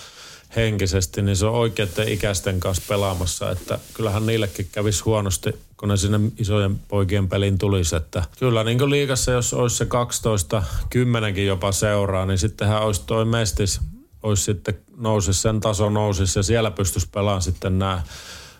[0.55, 5.97] henkisesti, niin se on oikeiden ikäisten kanssa pelaamassa, että kyllähän niillekin kävisi huonosti, kun ne
[5.97, 11.45] sinne isojen poikien pelin tulisi, että kyllä niin kuin liikassa, jos olisi se 12, 10
[11.45, 13.79] jopa seuraa, niin sittenhän olisi toi mestis,
[14.23, 18.01] olisi sitten nousisi, sen taso nousisi ja siellä pystyisi pelaamaan sitten nämä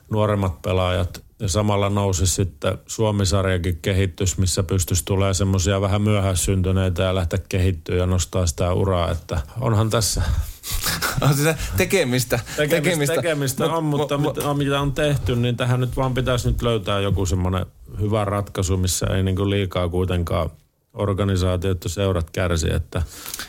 [0.10, 1.28] nuoremmat pelaajat.
[1.40, 7.96] Ja samalla nousi sitten Suomisarjakin kehitys, missä pystyisi tulee semmoisia vähän myöhäissyntyneitä ja lähteä kehittyä
[7.96, 10.22] ja nostaa sitä uraa, että onhan tässä
[11.22, 12.40] on sitä tekemistä.
[12.58, 13.16] Tekemistä, tekemistä.
[13.16, 17.00] tekemistä on, mutta mo, mo, mitä on tehty, niin tähän nyt vaan pitäisi nyt löytää
[17.00, 17.66] joku semmoinen
[18.00, 20.50] hyvä ratkaisu, missä ei niinku liikaa kuitenkaan–
[20.98, 22.74] organisaatiot ja seurat kärsi.
[22.74, 23.02] Että.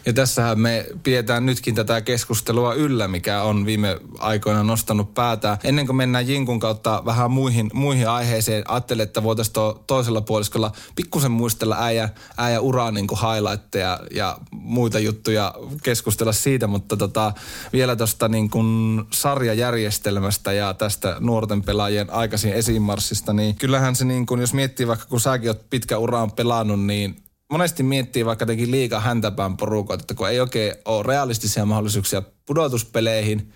[0.07, 5.59] Ja tässähän me pidetään nytkin tätä keskustelua yllä, mikä on viime aikoina nostanut päätään.
[5.65, 10.73] Ennen kuin mennään Jinkun kautta vähän muihin, muihin aiheisiin, ajattelin, että voitaisiin to, toisella puoliskolla
[10.97, 17.33] pikkusen muistella äijä, äijä uraa niin highlightteja ja muita juttuja keskustella siitä, mutta tota,
[17.73, 24.27] vielä tuosta niin kuin sarjajärjestelmästä ja tästä nuorten pelaajien aikaisin esimarssista, niin kyllähän se niin
[24.27, 27.17] kuin, jos miettii vaikka kun säkin oot pitkä uraan pelannut, niin
[27.49, 33.53] monesti miettii vaikka jotenkin liikaa häntäpään porukoita, että kun ei oikein ole realistisia mahdollisuuksia pudotuspeleihin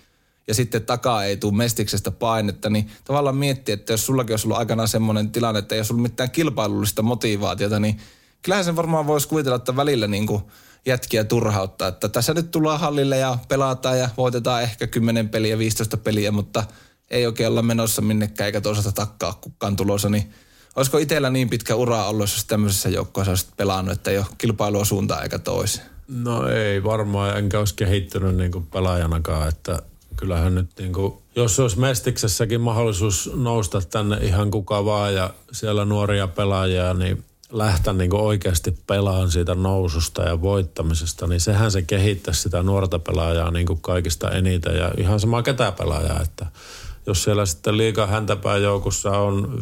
[0.47, 4.57] ja sitten takaa ei tule mestiksestä painetta, niin tavallaan miettii, että jos sullakin olisi ollut
[4.57, 7.97] aikanaan semmoinen tilanne, että ei olisi ollut mitään kilpailullista motivaatiota, niin
[8.41, 10.43] kyllähän sen varmaan voisi kuvitella, että välillä niin kuin
[10.85, 11.87] jätkiä turhauttaa.
[11.87, 16.63] Että tässä nyt tullaan hallille ja pelataan ja voitetaan ehkä 10 peliä, 15 peliä, mutta
[17.09, 20.33] ei oikein olla menossa minnekään eikä toisaalta takkaa kukaan tulossa, niin
[20.75, 24.85] olisiko itsellä niin pitkä ura ollut, jos tämmöisessä joukkoissa olisit pelannut, että ei ole kilpailua
[24.85, 25.85] suuntaan eikä toiseen?
[26.07, 29.79] No ei varmaan, enkä olisi kehittynyt niin kuin pelaajanakaan, että
[30.15, 35.85] kyllähän nyt niin kuin, jos olisi Mestiksessäkin mahdollisuus nousta tänne ihan kuka vaan ja siellä
[35.85, 42.41] nuoria pelaajia, niin lähteä niin oikeasti pelaan siitä noususta ja voittamisesta, niin sehän se kehittäisi
[42.41, 46.45] sitä nuorta pelaajaa niin kuin kaikista eniten ja ihan sama ketä pelaajaa, että
[47.07, 49.59] jos siellä sitten liikaa häntäpää joukossa on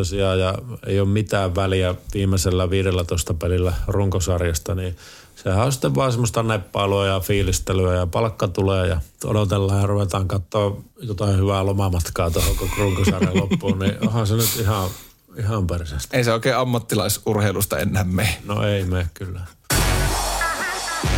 [0.00, 0.54] 15-14 sijaa ja
[0.86, 4.96] ei ole mitään väliä viimeisellä 15 pelillä runkosarjasta, niin
[5.36, 10.28] sehän on sitten vaan semmoista neppailua ja fiilistelyä ja palkka tulee ja odotellaan ja ruvetaan
[10.28, 14.90] katsoa jotain hyvää lomamatkaa tuohon runkosarjan loppuun, niin onhan se nyt ihan,
[15.38, 16.16] ihan perseestä.
[16.16, 18.38] Ei se oikein ammattilaisurheilusta enää mene.
[18.44, 19.40] No ei me kyllä.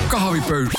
[0.08, 0.70] Kahvipöydä.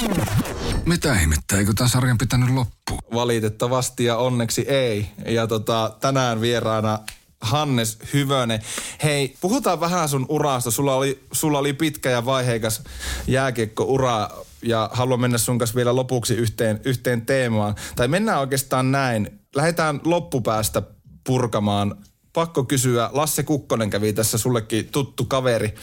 [0.86, 3.00] Mitä ihmettä, eikö tämän sarjan pitänyt loppua?
[3.14, 5.10] Valitettavasti ja onneksi ei.
[5.26, 7.00] Ja tota, tänään vieraana
[7.42, 8.62] Hannes Hyvönen.
[9.04, 10.72] Hei, puhutaan vähän sun urasta.
[10.72, 12.84] Sulla oli, sulla oli pitkä ja vaiheikas
[13.28, 14.30] jääkiekko-ura
[14.62, 17.76] ja haluan mennä sun kanssa vielä lopuksi yhteen, yhteen teemaan.
[17.96, 19.40] Tai mennään oikeastaan näin.
[19.56, 20.82] Lähdetään loppupäästä
[21.24, 21.96] purkamaan.
[22.34, 25.76] Pakko kysyä, Lasse Kukkonen kävi tässä sullekin tuttu kaveri.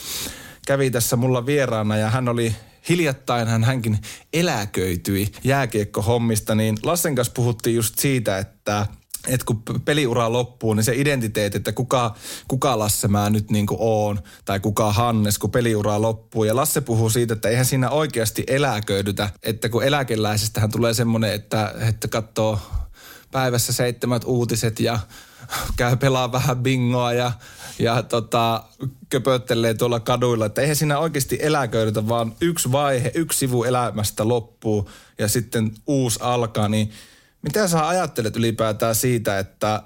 [0.67, 2.57] Kävi tässä mulla vieraana ja hän oli
[2.89, 3.99] hiljattain hän hänkin
[4.33, 8.87] eläköityi jääkiekkohommista, niin Lassen kanssa puhuttiin just siitä, että
[9.27, 12.15] että kun peliura loppuu, niin se identiteetti, että kuka,
[12.49, 16.45] kuka Lasse mä nyt niin kuin oon, tai kuka Hannes, kun peliura loppuu.
[16.45, 21.75] Ja Lasse puhuu siitä, että eihän siinä oikeasti eläköidytä, että kun eläkeläisestähän tulee semmoinen, että,
[21.89, 22.59] että katsoo
[23.31, 24.99] päivässä seitsemät uutiset ja
[25.77, 27.33] käy pelaa vähän bingoa ja,
[27.79, 28.65] ja tota,
[29.09, 30.47] köpöttelee tuolla kaduilla.
[30.47, 36.19] Että eihän siinä oikeasti eläköidytä, vaan yksi vaihe, yksi sivu elämästä loppuu ja sitten uusi
[36.23, 36.69] alkaa.
[36.69, 36.91] Niin
[37.43, 39.83] mitä sä ajattelet ylipäätään siitä, että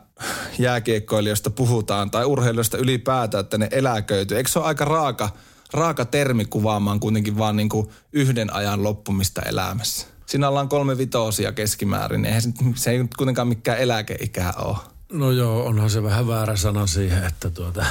[0.58, 4.36] jääkiekkoilijoista puhutaan tai urheilijoista ylipäätään, että ne eläköityy?
[4.36, 5.30] Eikö se ole aika raaka,
[5.72, 10.06] raaka termi kuvaamaan kuitenkin vaan niin kuin yhden ajan loppumista elämässä?
[10.30, 14.76] Siinä ollaan kolme vitosia keskimäärin, eihän se, se ei nyt kuitenkaan mikään eläkeikä ole.
[15.12, 17.86] No joo, onhan se vähän väärä sana siihen, että tuota,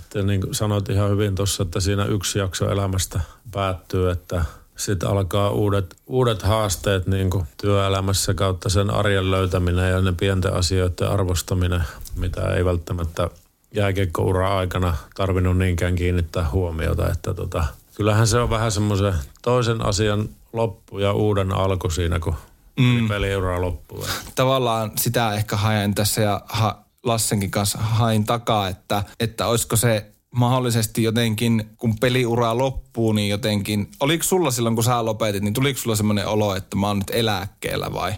[0.00, 4.44] että niin kuin sanoit ihan hyvin tuossa, että siinä yksi jakso elämästä päättyy, että
[4.76, 10.54] sitten alkaa uudet, uudet haasteet niin kuin työelämässä kautta sen arjen löytäminen ja ne pienten
[10.54, 11.82] asioiden arvostaminen,
[12.16, 13.30] mitä ei välttämättä
[13.74, 20.28] jääkiekkoura aikana tarvinnut niinkään kiinnittää huomiota, että tota, kyllähän se on vähän semmoisen toisen asian
[20.52, 22.34] loppu ja uuden alku siinä, kun
[22.78, 23.08] mm.
[23.08, 24.04] peliura loppuu.
[24.34, 30.06] Tavallaan sitä ehkä haen tässä ja ha, Lassenkin kanssa hain takaa, että, että olisiko se
[30.30, 35.80] mahdollisesti jotenkin, kun peliura loppuu, niin jotenkin, oliko sulla silloin, kun sä lopetit, niin tuliko
[35.80, 38.12] sulla semmoinen olo, että mä oon nyt eläkkeellä vai?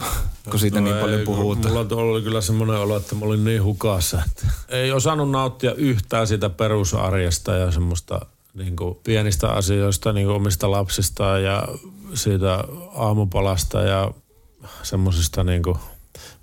[0.50, 1.74] kun siitä no niin ei, paljon puhutaan.
[1.74, 6.26] Mulla oli kyllä semmoinen olo, että mä olin niin hukassa, että ei osannut nauttia yhtään
[6.26, 11.68] sitä perusarjesta ja semmoista niin kuin pienistä asioista, niin kuin omista lapsista ja
[12.14, 14.10] siitä aamupalasta ja
[14.82, 15.62] semmoisista niin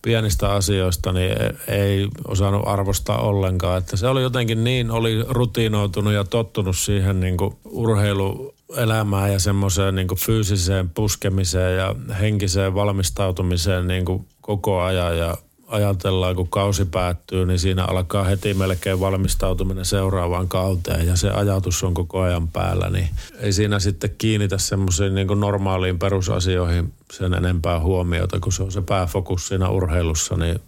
[0.02, 1.36] pienistä asioista niin
[1.68, 3.78] ei osannut arvostaa ollenkaan.
[3.78, 9.96] Että se oli jotenkin niin, oli rutiinoitunut ja tottunut siihen niin kuin urheiluelämään ja semmoiseen
[9.96, 15.18] niin kuin fyysiseen puskemiseen ja henkiseen valmistautumiseen niin kuin koko ajan.
[15.18, 21.30] Ja ajatellaan, kun kausi päättyy, niin siinä alkaa heti melkein valmistautuminen seuraavaan kauteen ja se
[21.30, 27.34] ajatus on koko ajan päällä, niin ei siinä sitten kiinnitä semmoisiin niin normaaliin perusasioihin sen
[27.34, 30.60] enempää huomiota, kun se on se pääfokus siinä urheilussa, niin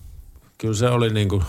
[0.58, 1.44] kyllä se oli niin kuin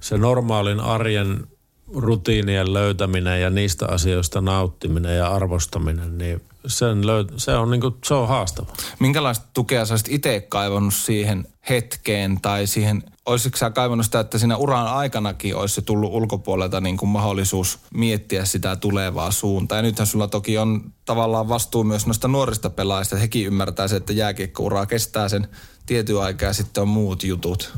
[0.00, 1.46] se normaalin arjen
[1.94, 8.14] rutiinien löytäminen ja niistä asioista nauttiminen ja arvostaminen, niin sen löy- se, on niinku, se
[8.14, 8.66] on haastava.
[8.98, 14.38] Minkälaista tukea sä olisit itse kaivannut siihen hetkeen tai siihen, olisitko sä kaivannut sitä, että
[14.38, 19.78] siinä uran aikanakin olisi se tullut ulkopuolelta niin kuin mahdollisuus miettiä sitä tulevaa suuntaa.
[19.78, 24.12] Ja nythän sulla toki on tavallaan vastuu myös noista nuorista pelaajista, hekin ymmärtää se, että
[24.12, 25.48] jääkiekko kestää sen
[25.86, 27.72] tietyn aikaa ja sitten on muut jutut.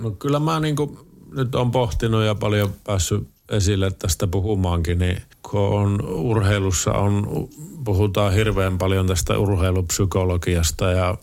[0.00, 0.98] No kyllä mä niin kuin
[1.32, 7.48] nyt on pohtinut ja paljon päässyt esille tästä puhumaankin, niin kun on urheilussa on,
[7.84, 11.16] puhutaan hirveän paljon tästä urheilupsykologiasta ja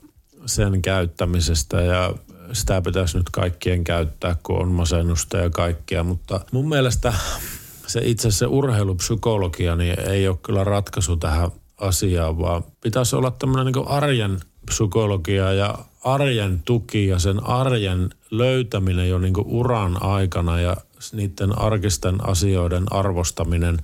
[0.46, 2.14] sen käyttämisestä ja
[2.54, 7.14] sitä pitäisi nyt kaikkien käyttää, kun on masennusta ja kaikkea, mutta mun mielestä
[7.88, 13.74] se itse se urheilupsykologia niin ei ole kyllä ratkaisu tähän asiaan, vaan pitäisi olla tämmöinen
[13.74, 20.78] niin arjen psykologia ja arjen tuki ja sen arjen löytäminen jo niin uran aikana ja
[21.14, 23.78] niiden arkisten asioiden arvostaminen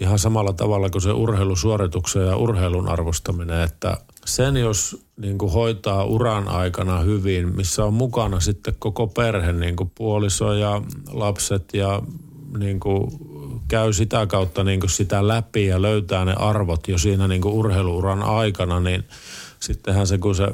[0.00, 6.04] ihan samalla tavalla kuin se urheilusuorituksen ja urheilun arvostaminen, että sen jos niin kuin hoitaa
[6.04, 10.82] uran aikana hyvin, missä on mukana sitten koko perhe, niin kuin puoliso ja
[11.12, 12.02] lapset ja
[12.58, 13.10] niin kuin
[13.68, 17.54] käy sitä kautta niin kuin sitä läpi ja löytää ne arvot jo siinä niin kuin
[17.54, 19.04] urheiluuran aikana, niin
[19.62, 20.48] sittenhän se, kun se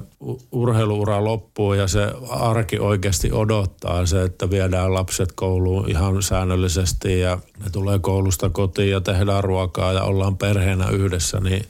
[0.53, 7.39] urheiluura loppuu ja se arki oikeasti odottaa se, että viedään lapset kouluun ihan säännöllisesti ja
[7.65, 11.67] ne tulee koulusta kotiin ja tehdään ruokaa ja ollaan perheenä yhdessä, niin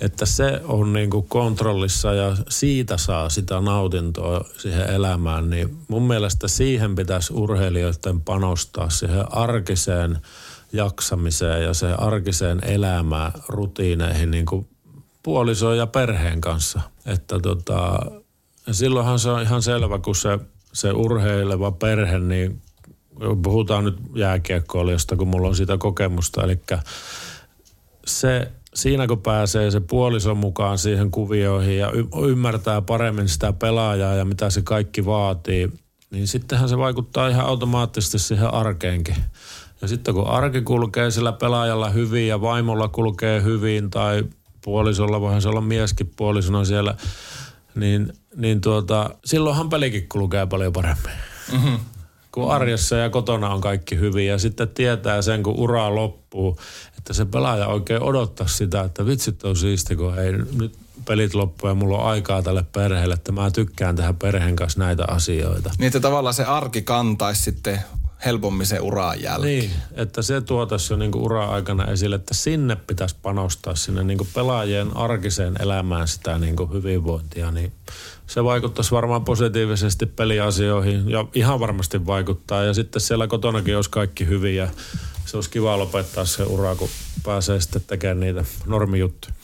[0.00, 6.02] että se on niin kuin kontrollissa ja siitä saa sitä nautintoa siihen elämään, niin mun
[6.02, 10.18] mielestä siihen pitäisi urheilijoiden panostaa siihen arkiseen
[10.72, 14.68] jaksamiseen ja se arkiseen elämään, rutiineihin niin kuin
[15.22, 16.80] puolisoon ja perheen kanssa.
[17.06, 17.98] Että tota,
[18.72, 20.38] silloinhan se on ihan selvä, kun se,
[20.72, 22.62] se urheileva perhe, niin
[23.42, 26.60] puhutaan nyt jääkiekkoilijosta, kun mulla on sitä kokemusta, eli
[28.06, 34.14] se siinä kun pääsee se puoliso mukaan siihen kuvioihin ja y- ymmärtää paremmin sitä pelaajaa
[34.14, 35.72] ja mitä se kaikki vaatii,
[36.10, 39.16] niin sittenhän se vaikuttaa ihan automaattisesti siihen arkeenkin.
[39.82, 44.24] Ja sitten kun arki kulkee sillä pelaajalla hyvin ja vaimolla kulkee hyvin tai
[44.64, 46.94] puolisolla, voihan se olla mieskin puolisona siellä,
[47.74, 51.12] niin, niin tuota, silloinhan pelikin kulkee paljon paremmin.
[51.52, 51.78] Mm-hmm.
[52.32, 56.58] Kun arjessa ja kotona on kaikki hyvin ja sitten tietää sen, kun ura loppuu,
[56.98, 61.66] että se pelaaja oikein odottaa sitä, että vitsit on siisti, kun ei nyt pelit loppu
[61.66, 65.70] ja mulla on aikaa tälle perheelle, että mä tykkään tehdä perheen kanssa näitä asioita.
[65.78, 67.80] Niin, että tavallaan se arki kantaisi sitten
[68.24, 69.58] helpommin se uraan jälkeen.
[69.58, 74.96] Niin, että se tuotaisi jo niin ura-aikana esille, että sinne pitäisi panostaa sinne niin pelaajien
[74.96, 77.72] arkiseen elämään sitä niin hyvinvointia, niin
[78.26, 82.64] se vaikuttaisi varmaan positiivisesti peliasioihin ja ihan varmasti vaikuttaa.
[82.64, 84.68] Ja sitten siellä kotonakin olisi kaikki hyvin ja
[85.26, 86.88] se olisi kiva lopettaa se ura, kun
[87.22, 89.34] pääsee sitten tekemään niitä normijuttuja.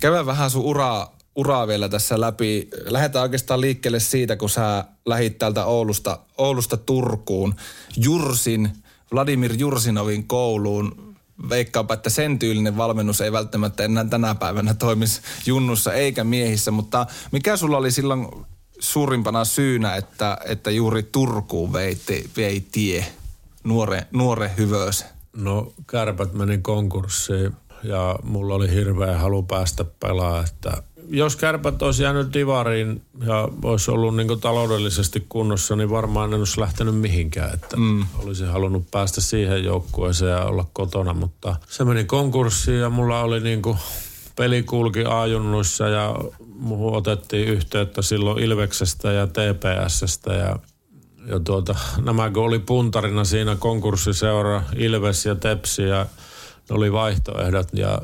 [0.00, 2.68] Käydään vähän sun uraa, uraa vielä tässä läpi.
[2.84, 7.54] Lähdetään oikeastaan liikkeelle siitä, kun sä lähit täältä Oulusta, Oulusta Turkuun.
[7.96, 8.70] Jursin,
[9.12, 11.16] Vladimir Jursinovin kouluun.
[11.48, 17.06] Veikkaanpa, että sen tyylinen valmennus ei välttämättä enää tänä päivänä toimisi junnussa eikä miehissä, mutta
[17.32, 18.28] mikä sulla oli silloin
[18.78, 21.98] suurimpana syynä, että, että juuri Turkuun vei,
[22.36, 23.06] vei tie
[23.64, 25.08] nuore, nuore hyvöösen?
[25.36, 32.02] No kärpät meni konkurssiin ja mulla oli hirveä halu päästä pelaa, että jos kärpät olisi
[32.02, 37.54] jäänyt divariin ja olisi ollut niin taloudellisesti kunnossa, niin varmaan en olisi lähtenyt mihinkään.
[37.54, 38.06] Että mm.
[38.14, 43.40] Olisi halunnut päästä siihen joukkueeseen ja olla kotona, mutta se meni konkurssiin ja mulla oli
[43.40, 43.78] niin kuin
[44.36, 46.14] peli kulki ajunnuissa ja
[46.48, 50.58] muuhun otettiin yhteyttä silloin Ilveksestä ja TPSstä ja
[51.26, 56.06] ja tuota, nämä kun oli puntarina siinä konkurssiseura Ilves ja Tepsi ja
[56.70, 58.02] ne oli vaihtoehdot ja,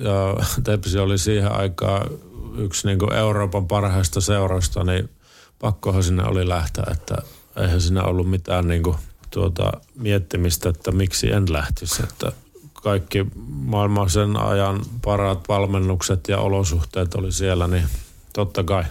[0.00, 2.10] ja Tepsi oli siihen aikaan
[2.56, 5.10] yksi niin Euroopan parhaista seuroista, niin
[5.58, 7.16] pakkohan sinne oli lähteä, että
[7.56, 8.96] eihän siinä ollut mitään niin kuin,
[9.30, 12.32] tuota, miettimistä, että miksi en lähtisi, että
[12.72, 17.84] kaikki maailman sen ajan parat valmennukset ja olosuhteet oli siellä, niin
[18.32, 18.84] totta kai.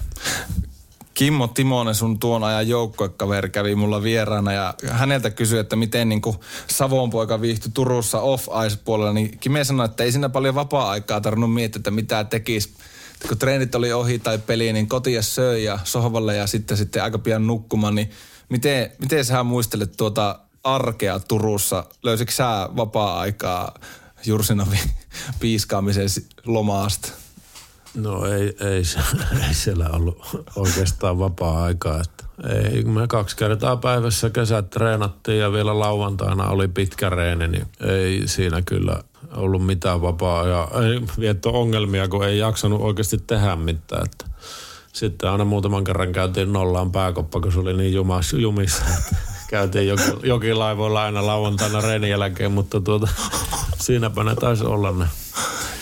[1.14, 6.22] Kimmo Timonen, sun tuon ajan joukkuekaveri, kävi mulla vieraana ja häneltä kysyi, että miten niin
[6.22, 6.38] kuin
[6.68, 11.80] Savon poika viihtyi Turussa off-ice-puolella, niin Kime sanoi, että ei siinä paljon vapaa-aikaa tarvinnut miettiä,
[11.80, 12.74] että mitä tekisi.
[13.28, 17.20] Kun treenit oli ohi tai peli, niin kotia söi ja sohvalle ja sitten, sitten aika
[17.20, 18.10] pian nukkumaan, niin
[18.50, 21.86] miten, miten sä muistelet tuota arkea Turussa?
[22.04, 23.74] Löysitkö sä vapaa-aikaa
[24.26, 24.90] Jursinovin
[25.40, 26.10] piiskaamisen
[26.46, 27.23] lomaasta?
[27.96, 28.84] No ei, ei,
[29.48, 30.18] ei siellä ollut
[30.56, 32.02] oikeastaan vapaa-aikaa.
[32.02, 37.68] Että ei, me kaksi kertaa päivässä kesät treenattiin ja vielä lauantaina oli pitkä reeni, niin
[37.88, 39.04] ei siinä kyllä
[39.36, 44.06] ollut mitään vapaa ja ei vietto ongelmia, kun ei jaksanut oikeasti tehdä mitään.
[44.06, 44.26] Että
[44.94, 48.84] sitten aina muutaman kerran käytiin nollaan pääkoppa, kun se oli niin jumas, jumissa.
[49.50, 53.08] Käytiin joki, jokilaivoilla aina lauantaina reenin jälkeen, mutta tuota,
[53.80, 55.06] siinäpä ne taisi olla ne.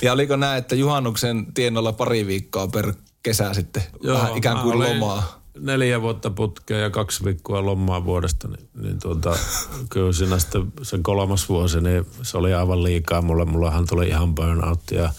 [0.02, 2.94] Ja oliko näin, että juhannuksen tiennolla pari viikkoa per
[3.24, 5.42] kesä sitten Joo, vähän ikään kuin lomaa?
[5.60, 9.38] Neljä vuotta putkea ja kaksi viikkoa lomaa vuodesta, niin, niin tuota,
[9.90, 13.46] kyllä siinä sitten sen kolmas vuosi, niin se oli aivan liikaa mulle.
[13.46, 15.10] Mullahan tuli ihan burnout ja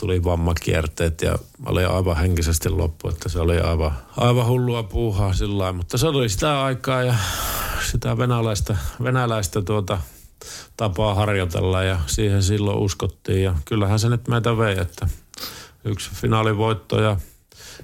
[0.00, 5.72] tuli vammakierteet ja oli aivan henkisesti loppu, että se oli aivan, aivan hullua puuhaa sillä
[5.72, 7.14] mutta se oli sitä aikaa ja
[7.90, 9.98] sitä venäläistä, venäläistä tuota,
[10.76, 15.08] tapaa harjoitella ja siihen silloin uskottiin ja kyllähän se nyt meitä vei, että
[15.84, 17.16] yksi finaalivoitto ja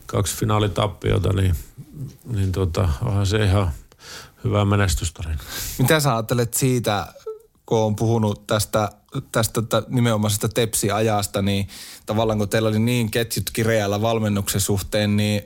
[0.07, 1.55] kaksi finaalitappiota, niin,
[2.25, 3.71] niin tuota, onhan se ihan
[4.45, 5.39] hyvä menestystarina.
[5.79, 7.07] Mitä sä ajattelet siitä,
[7.67, 8.91] kun on puhunut tästä,
[9.33, 11.69] tästä nimenomaisesta tepsiajasta, niin
[12.07, 15.43] tavallaan kun teillä oli niin ketjut kireällä valmennuksen suhteen, niin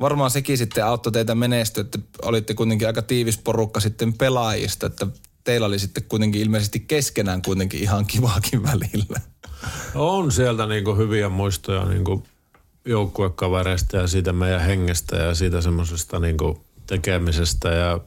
[0.00, 5.06] varmaan sekin sitten auttoi teitä menestyä, että olitte kuitenkin aika tiivis porukka sitten pelaajista, että
[5.46, 9.20] teillä oli sitten kuitenkin ilmeisesti keskenään kuitenkin ihan kivaakin välillä.
[9.94, 12.22] On sieltä niin kuin hyviä muistoja niin kuin
[12.84, 16.36] joukkuekavereista ja siitä meidän hengestä ja siitä semmoisesta niin
[16.86, 18.00] tekemisestä ja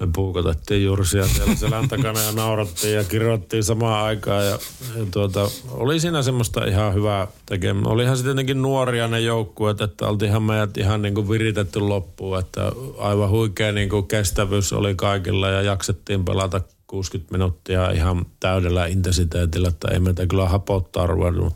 [0.00, 4.44] me puukotettiin Jursia siellä selän takana ja naurattiin ja kirjoittiin samaan aikaan.
[4.46, 4.58] Ja,
[4.96, 7.88] ja tuota, oli siinä semmoista ihan hyvää tekemistä.
[7.88, 12.38] Olihan se tietenkin nuoria ne joukkueet, että oltiinhan meidät ihan niin kuin viritetty loppuun.
[12.38, 18.86] Että aivan huikea niin kuin kestävyys oli kaikilla ja jaksettiin pelata 60 minuuttia ihan täydellä
[18.86, 21.54] intensiteetillä, että ei meitä kyllä hapottaa ruvennut,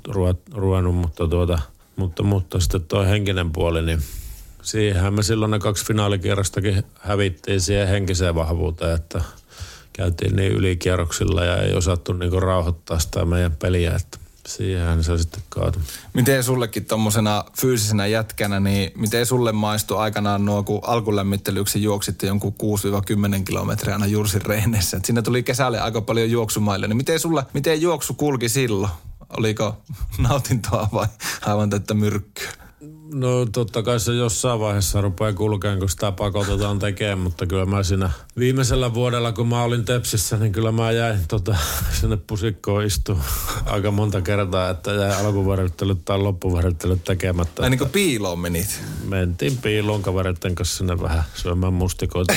[0.55, 1.59] ruvennut mutta, tuota,
[1.97, 4.03] mutta, mutta sitten tuo henkinen puoli, niin
[4.69, 9.21] siihenhän me silloin ne kaksi finaalikierrostakin hävittiin siihen henkiseen vahvuuteen, että
[9.93, 15.43] käytiin niin ylikierroksilla ja ei osattu niinku rauhoittaa sitä meidän peliä, että siihen se sitten
[15.49, 15.83] kaatui.
[16.15, 22.55] Miten sullekin tuommoisena fyysisenä jätkänä, niin miten sulle maistui aikanaan nuo, kun alkulämmittelyksi juoksitte jonkun
[23.39, 24.97] 6-10 kilometriä aina Jursin reinessä.
[24.97, 28.93] Et sinne tuli kesälle aika paljon juoksumaille, niin miten, sulle, miten juoksu kulki silloin?
[29.37, 29.77] Oliko
[30.29, 31.07] nautintoa vai
[31.47, 32.68] aivan tätä myrkkyä?
[33.15, 37.83] No totta kai se jossain vaiheessa rupeaa kulkeen, kun sitä pakotetaan tekemään, mutta kyllä mä
[37.83, 41.57] siinä viimeisellä vuodella, kun mä olin Tepsissä, niin kyllä mä jäin tota,
[42.01, 43.27] sinne pusikkoon istumaan
[43.67, 47.63] aika monta kertaa, että jäi alkuvärittelyt tai loppuvärittelyt tekemättä.
[47.63, 48.81] Ai niin kuin piiloon menit?
[49.05, 52.35] Mentiin piiloon kavereiden kanssa sinne vähän syömään mustikoita.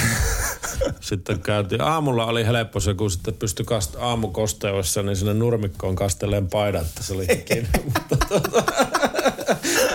[1.00, 6.48] sitten käytiin, aamulla oli helppo se, kun sitten pystyi kast, aamukosteudessa, niin sinne nurmikkoon kasteleen
[6.48, 7.70] paidat, että se oli kiinni.
[7.84, 8.64] mutta tota,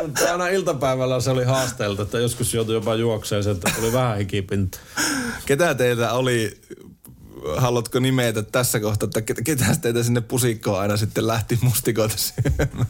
[0.02, 4.78] mutta aina iltapäivällä se oli haasteelta, että joskus joutui jopa juokseen, että tuli vähän hikipinta.
[5.46, 6.60] Ketä teiltä oli,
[7.56, 12.86] haluatko nimetä tässä kohtaa, että ketä teitä sinne pusikkoon aina sitten lähti mustikoita syömään?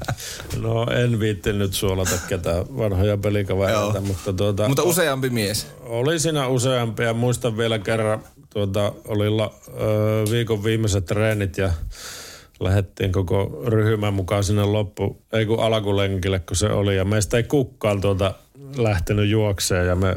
[0.57, 4.69] No en viitti nyt suolata ketään vanhoja pelikavereita, mutta tuota...
[4.69, 5.67] Mutta useampi mies?
[5.81, 11.73] Oli siinä useampi ja muistan vielä kerran, tuota, oli la, ö, viikon viimeiset treenit ja
[12.61, 16.97] lähdettiin koko ryhmän mukaan sinne loppu, ei kun alkulenkille kun se oli.
[16.97, 18.35] Ja meistä ei kukaan tuota
[18.77, 20.17] lähtenyt juokseen ja me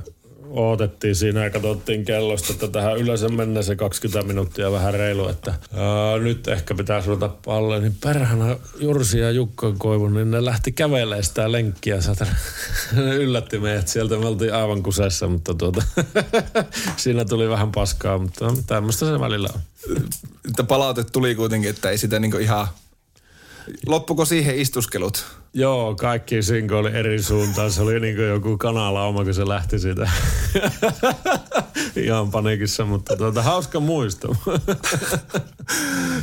[0.50, 5.52] odotettiin siinä ja katsottiin kellosta, että tähän yleensä mennä se 20 minuuttia vähän reilu, että
[5.52, 7.80] ää, nyt ehkä pitää ruveta palle.
[7.80, 11.98] Niin perhana Jursi ja Jukka Koivu, niin ne lähti kävelemään sitä lenkkiä.
[12.96, 15.84] Ne yllätti meidät sieltä, me oltiin aivan kusessa, mutta tuota,
[16.98, 19.62] siinä tuli vähän paskaa, mutta tämmöistä se välillä on.
[20.50, 22.68] Että palaute tuli kuitenkin, että ei sitä niinku ihan
[23.88, 25.26] Loppuko siihen istuskelut?
[25.54, 27.72] Joo, kaikki sinko oli eri suuntaan.
[27.72, 30.10] Se oli niin kuin joku kanalauma, kun se lähti siitä.
[31.96, 34.36] Ihan panikissa, mutta tuota, hauska muisto.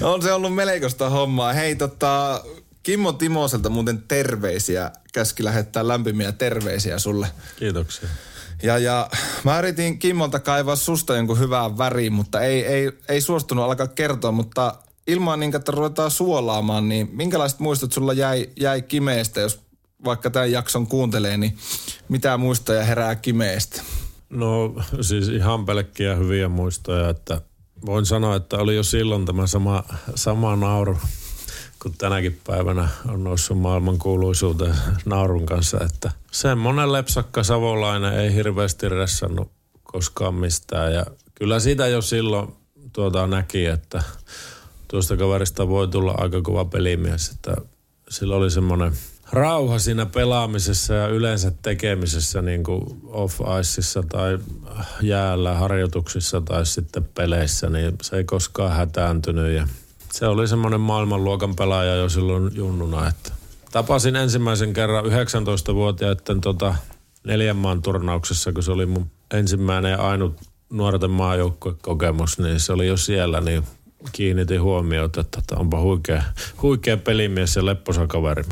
[0.03, 1.53] on se ollut melkoista hommaa.
[1.53, 2.45] Hei, tota,
[2.83, 4.91] Kimmo Timoselta muuten terveisiä.
[5.13, 7.27] Käski lähettää lämpimiä terveisiä sulle.
[7.57, 8.09] Kiitoksia.
[8.63, 9.11] Ja, ja
[9.45, 14.33] mä yritin Kimmolta kaivaa susta jonkun hyvää väriin, mutta ei, ei, ei suostunut alkaa kertoa,
[14.33, 14.75] mutta
[15.07, 19.61] ilman niin, että ruvetaan suolaamaan, niin minkälaiset muistot sulla jäi, jäi Kimeestä, jos
[20.05, 21.59] vaikka tämän jakson kuuntelee, niin
[22.09, 23.83] mitä muistoja herää Kimeestä?
[24.31, 27.41] No siis ihan pelkkiä hyviä muistoja, että
[27.87, 29.85] voin sanoa, että oli jo silloin tämä sama,
[30.15, 30.99] sama nauru,
[31.83, 38.89] kun tänäkin päivänä on noussut maailman kuuluisuuteen naurun kanssa, että semmoinen lepsakka savolainen ei hirveästi
[38.89, 39.51] ressannut
[39.83, 42.49] koskaan mistään ja kyllä sitä jo silloin
[42.93, 44.03] tuota näki, että
[44.89, 47.57] tuosta kaverista voi tulla aika kova pelimies, että
[48.09, 48.93] sillä oli semmoinen
[49.32, 54.39] rauha siinä pelaamisessa ja yleensä tekemisessä niin kuin off-iceissa tai
[55.03, 59.55] jäällä harjoituksissa tai sitten peleissä, niin se ei koskaan hätääntynyt.
[59.55, 59.68] Ja
[60.12, 63.32] se oli semmoinen maailmanluokan pelaaja jo silloin junnuna, että
[63.72, 66.74] tapasin ensimmäisen kerran 19-vuotiaiden tota
[67.24, 70.37] neljän maan turnauksessa, kun se oli mun ensimmäinen ja ainut
[70.70, 73.62] nuorten maajoukkuekokemus, niin se oli jo siellä, niin
[74.13, 76.23] kiinnitin huomiota, että onpa huikea,
[76.63, 78.45] huikea pelimies ja lepposa kaveri.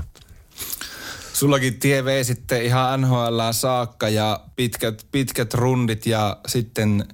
[1.33, 7.05] Sullakin tie vei sitten ihan NHL saakka ja pitkät, pitkät rundit ja sitten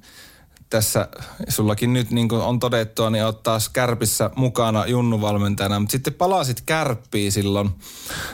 [0.71, 1.09] tässä
[1.49, 5.81] sullakin nyt niin kuin on todettua, niin ottaa Kärpissä mukana junnuvalmentajana.
[5.81, 7.71] Mutta sitten palasit Kärppiin silloin.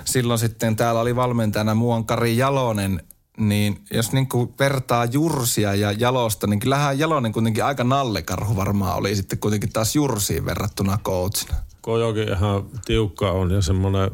[0.04, 3.02] Silloin sitten täällä oli valmentajana muuan Kari Jalonen
[3.36, 8.96] niin jos niin kuin vertaa Jursia ja Jalosta, niin kyllähän Jalonen kuitenkin aika nallekarhu varmaan
[8.96, 11.54] oli sitten kuitenkin taas Jursiin verrattuna coachina.
[11.80, 14.10] Kojokin ihan tiukka on ja semmoinen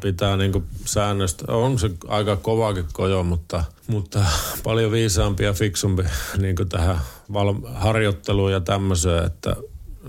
[0.00, 1.52] pitää niinku säännöstä.
[1.52, 4.24] On se aika kovakin kojo, mutta, mutta
[4.62, 6.02] paljon viisaampi ja fiksumpi
[6.38, 7.00] niinku tähän
[7.32, 9.56] val- harjoitteluun ja tämmöiseen, että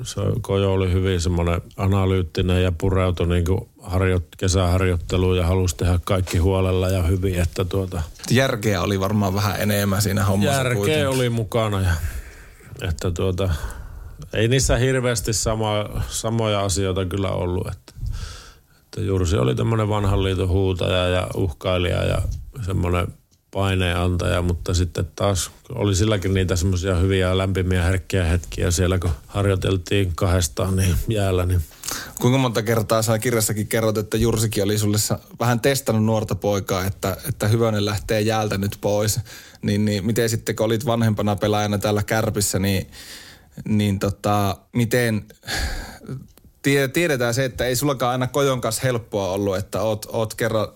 [0.04, 6.00] se Kojo oli hyvin semmoinen analyyttinen ja pureutui niin kuin harjo, kesäharjoitteluun ja halusi tehdä
[6.04, 8.02] kaikki huolella ja hyvin, että tuota...
[8.30, 11.08] Järkeä oli varmaan vähän enemmän siinä hommassa Järkeä kuitenkin.
[11.08, 11.94] oli mukana ja
[12.82, 13.50] että tuota,
[14.34, 17.94] ei niissä hirveästi sama, samoja asioita kyllä ollut, että,
[18.86, 22.22] että Jursi oli tämmöinen vanhan liiton huutaja ja uhkailija ja
[22.66, 23.08] semmoinen
[23.52, 30.12] paineenantaja, mutta sitten taas oli silläkin niitä semmoisia hyviä lämpimiä herkkiä hetkiä siellä, kun harjoiteltiin
[30.16, 31.62] kahdestaan niin jäällä, niin
[32.20, 34.98] Kuinka monta kertaa sä kirjassakin kerrot, että Jursikin oli sulle
[35.40, 39.20] vähän testannut nuorta poikaa, että, että Hyvönen lähtee jäältä nyt pois.
[39.62, 42.92] Niin, niin miten sitten, kun olit vanhempana pelaajana täällä Kärpissä, niin,
[43.66, 45.26] niin tota, miten
[46.62, 50.68] tie- tiedetään se, että ei sullakaan aina Kojon kanssa helppoa ollut, että oot, oot kerran,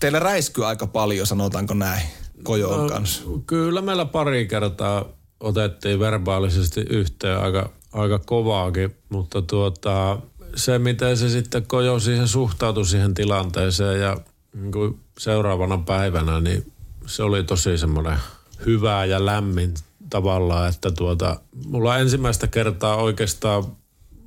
[0.00, 2.02] teillä räiskyy aika paljon, sanotaanko näin,
[2.42, 3.22] Kojon No, kanssa.
[3.46, 5.04] Kyllä meillä pari kertaa
[5.40, 10.18] otettiin verbaalisesti yhteen aika, aika kovaakin, mutta tuota,
[10.56, 14.16] se miten se sitten Kojo siihen suhtautui siihen tilanteeseen ja
[14.54, 16.72] niin seuraavana päivänä, niin
[17.06, 18.18] se oli tosi semmoinen
[18.66, 19.74] hyvä ja lämmin
[20.10, 23.64] tavallaan, että tuota, mulla ensimmäistä kertaa oikeastaan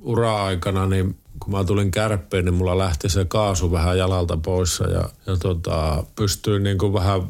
[0.00, 5.08] ura-aikana, niin kun mä tulin kärppiin, niin mulla lähti se kaasu vähän jalalta pois ja,
[5.26, 7.22] ja tota, pystyin niin kuin vähän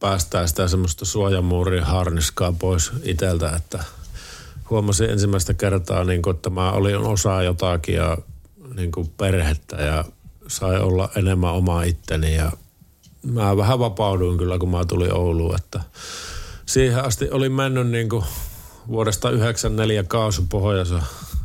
[0.00, 3.84] päästään sitä semmoista suojamuurin harniskaa pois iteltä, että
[4.70, 8.18] huomasin ensimmäistä kertaa, niin kuin, että mä olin osa jotakin ja
[8.74, 10.04] niin kuin perhettä ja
[10.48, 12.52] sai olla enemmän oma itteni ja
[13.22, 15.80] mä vähän vapauduin kyllä, kun mä tulin Ouluun, että
[16.66, 18.24] siihen asti olin mennyt niin kuin
[18.88, 21.02] vuodesta 94 kaasupohjassa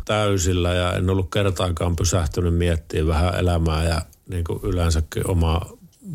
[0.09, 5.69] täysillä ja en ollut kertaakaan pysähtynyt miettimään vähän elämää ja niin kuin yleensäkin omaa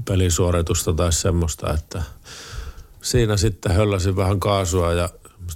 [0.04, 2.02] pelisuoritusta tai semmoista, että
[3.02, 5.08] siinä sitten hölläsin vähän kaasua ja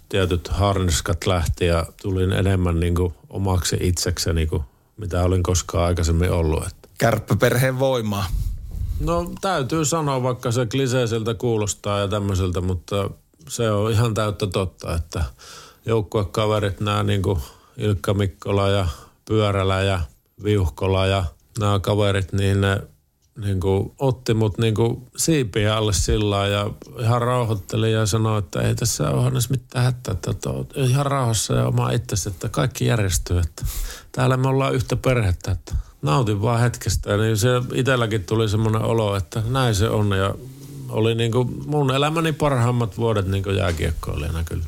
[0.09, 4.63] tietyt harniskat lähti ja tulin enemmän niin kuin omaksi itsekseni kuin
[4.97, 6.67] mitä olin koskaan aikaisemmin ollut.
[6.67, 6.89] Että.
[6.99, 8.27] Kärppäperheen voimaa.
[9.01, 13.11] No täytyy sanoa, vaikka se kliseiseltä kuulostaa ja tämmöiseltä, mutta
[13.49, 15.25] se on ihan täyttä totta, että
[15.87, 17.41] joukkuekaverit, nämä niin kuin
[17.79, 18.89] Ilkka Mikkola ja
[19.25, 20.01] Pyörälä ja
[20.45, 21.25] Viuhkola ja
[21.59, 22.83] nämä kaverit, niin ne
[23.45, 26.71] niin kuin, otti mut niin kuin, siipiä alle sillä ja
[27.01, 31.67] ihan rauhoitteli ja sanoi, että ei tässä ole mitään hätää, että oot ihan rauhassa ja
[31.67, 33.65] oma itsesi, että kaikki järjestyy, että
[34.13, 37.17] täällä me ollaan yhtä perhettä, että nautin vaan hetkestä.
[37.17, 40.35] Niin se itselläkin tuli semmoinen olo, että näin se on ja
[40.89, 44.65] oli niin kuin mun elämäni parhaimmat vuodet niin kuin jääkiekkoilijana kyllä.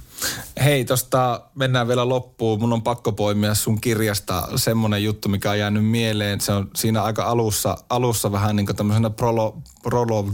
[0.65, 2.61] Hei, tosta mennään vielä loppuun.
[2.61, 6.41] Mun on pakko poimia sun kirjasta semmonen juttu, mikä on jäänyt mieleen.
[6.41, 10.25] Se on siinä aika alussa, alussa vähän niin kuin tämmöisenä prolo, prolo,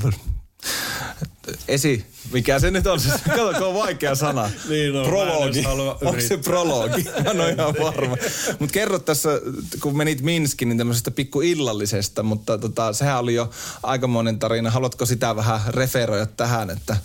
[1.68, 3.00] esi, mikä se nyt on?
[3.00, 4.50] Siis, kato, kun on vaikea sana.
[4.68, 5.64] Niin on, Prologi.
[6.04, 7.04] Onko se prologi?
[7.24, 8.16] Mä en ole ihan varma.
[8.58, 9.28] Mutta kerro tässä,
[9.80, 13.50] kun menit Minskiin, niin tämmöisestä pikku illallisesta, mutta tota, sehän oli jo
[13.82, 14.70] aikamoinen tarina.
[14.70, 16.96] Haluatko sitä vähän referoida tähän, että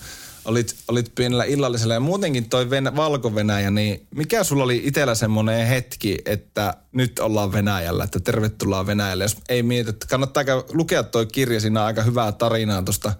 [0.46, 5.68] olit, olit pienellä illallisella ja muutenkin toi Venä, Valko-Venäjä, niin mikä sulla oli itsellä semmoinen
[5.68, 9.24] hetki, että nyt ollaan Venäjällä, että tervetuloa Venäjälle.
[9.24, 13.14] Jos ei mieti, että kannattaa lukea toi kirja, siinä on aika hyvää tarinaa tuosta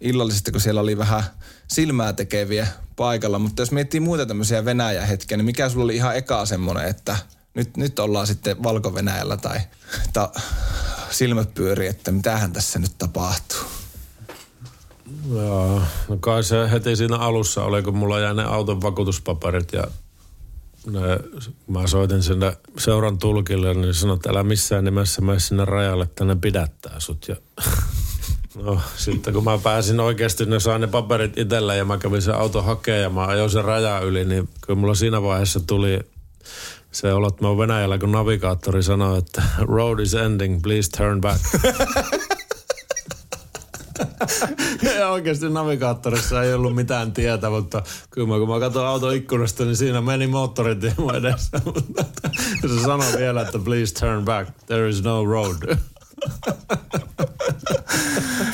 [0.00, 1.24] illallisesta, kun siellä oli vähän
[1.68, 2.66] silmää tekeviä
[2.96, 3.38] paikalla.
[3.38, 7.16] Mutta jos miettii muita tämmöisiä Venäjä-hetkiä, niin mikä sulla oli ihan eka semmoinen, että
[7.54, 9.60] nyt, nyt ollaan sitten Valko-Venäjällä tai
[10.12, 10.30] ta,
[11.10, 13.69] silmät pyörii, että mitähän tässä nyt tapahtuu.
[15.34, 19.84] Joo, no kai se heti siinä alussa oli, kun mulla jäi ne auton vakuutuspaperit ja
[20.86, 21.00] ne,
[21.66, 26.24] mä soitin sinne seuran tulkille, niin sanoin, että älä missään nimessä mene sinne rajalle, että
[26.24, 27.28] ne pidättää sut.
[27.28, 27.36] Ja,
[28.64, 32.34] no sitten kun mä pääsin oikeasti, ne sain ne paperit itsellä ja mä kävin sen
[32.34, 36.00] auton hakemaan ja mä ajoin sen rajan yli, niin kyllä mulla siinä vaiheessa tuli
[36.92, 41.20] se olo, että mä oon Venäjällä, kun navigaattori sanoi, että road is ending, please turn
[41.20, 41.40] back.
[45.12, 50.00] Oikeasti navigaattorissa ei ollut mitään tietä, mutta kyllä kun mä katson auton ikkunasta, niin siinä
[50.00, 51.60] meni moottoritie edessä.
[51.64, 52.02] Mutta
[52.68, 55.76] se sanoi vielä, että please turn back, there is no road.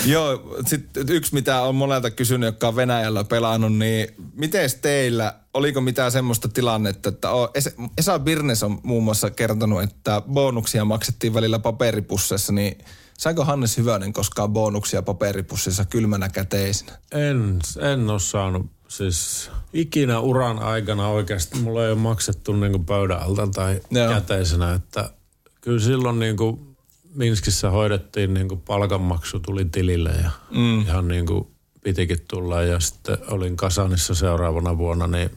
[0.07, 5.81] Joo, sitten yksi mitä on monelta kysynyt, joka on Venäjällä pelannut, niin miten teillä, oliko
[5.81, 7.53] mitään semmoista tilannetta, että o-
[8.01, 12.79] Esa- Birnes on muun muassa kertonut, että bonuksia maksettiin välillä paperipusseissa, niin
[13.19, 16.93] saiko Hannes Hyvönen koskaan bonuksia paperipussissa kylmänä käteisinä?
[17.13, 21.59] En, en ole saanut siis ikinä uran aikana oikeasti.
[21.59, 24.09] Mulla ei ole maksettu niin pöydän alta tai Joo.
[24.09, 25.11] käteisenä, että
[25.61, 26.77] kyllä silloin niin kuin
[27.15, 30.81] Minskissä hoidettiin niin kuin palkanmaksu tuli tilille ja mm.
[30.81, 31.47] ihan niin kuin
[31.83, 32.63] pitikin tulla.
[32.63, 35.31] Ja sitten olin Kasanissa seuraavana vuonna, niin,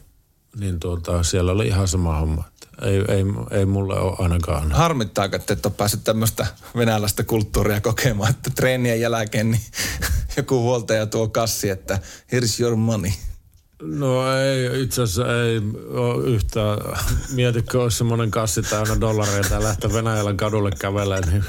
[0.56, 2.44] niin tuota, siellä oli ihan sama homma.
[2.82, 3.24] Ei, ei,
[3.58, 4.72] ei mulle ole ainakaan.
[4.72, 9.62] Harmittaako, että et ole päässyt tämmöistä venäläistä kulttuuria kokemaan, että treenien jälkeen niin
[10.36, 11.98] joku huoltaja tuo kassi, että
[12.32, 13.10] here's your money.
[13.80, 16.78] No ei, itse asiassa ei ole yhtään.
[17.32, 21.44] Mietitkö, olisi semmoinen kassi täynnä dollareita ja lähteä Venäjällä kadulle kävelemään, niin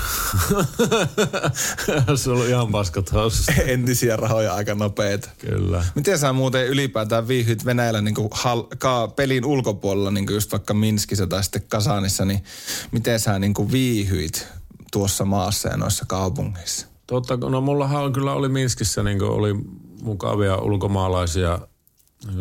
[2.18, 3.52] se on ollut ihan paskat housussa.
[3.52, 5.30] Entisiä rahoja aika nopeita.
[5.38, 5.86] Kyllä.
[5.96, 10.74] Miten sä muuten ylipäätään viihyit Venäjällä niin hal, ka, pelin ulkopuolella, niin kuin just vaikka
[10.74, 12.44] Minskissä tai sitten Kasanissa, niin
[12.92, 14.48] miten sä niin kuin viihyit
[14.92, 16.88] tuossa maassa ja noissa kaupungeissa?
[17.08, 19.56] Totta, no mullahan on, kyllä oli Minskissä niin oli
[20.02, 21.60] mukavia ulkomaalaisia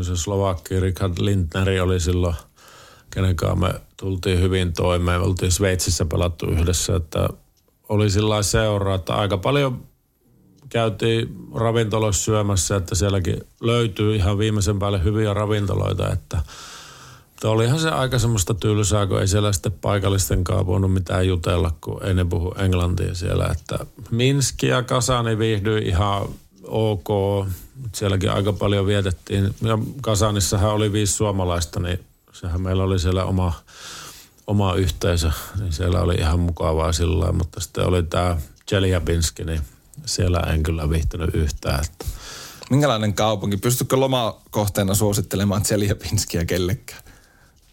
[0.02, 2.34] se Slovakki Richard Lindneri oli silloin,
[3.10, 5.20] kenen me tultiin hyvin toimeen.
[5.20, 7.28] Me oltiin Sveitsissä pelattu yhdessä, että
[7.88, 9.82] oli sillä seuraa, että aika paljon
[10.68, 16.42] käytiin ravintoloissa syömässä, että sielläkin löytyy ihan viimeisen päälle hyviä ravintoloita, että
[17.40, 22.04] että olihan se aika semmoista tylsää, kun ei siellä sitten paikallisten voinut mitään jutella, kun
[22.04, 23.46] ei ne puhu englantia siellä.
[23.46, 26.28] Että Minski ja Kasani viihdyi ihan
[26.64, 27.08] ok.
[27.94, 29.54] Sielläkin aika paljon vietettiin.
[29.62, 33.52] Ja Kasanissahan oli viisi suomalaista, niin sehän meillä oli siellä oma,
[34.46, 35.30] oma yhteisö.
[35.58, 38.36] Niin siellä oli ihan mukavaa sillä mutta sitten oli tämä
[38.68, 39.60] Chelyabinski, niin
[40.06, 41.84] siellä en kyllä viihtynyt yhtään.
[41.84, 42.04] Että.
[42.70, 43.56] Minkälainen kaupunki?
[43.56, 47.02] Pystytkö lomakohteena suosittelemaan Chelyabinskiä kellekään?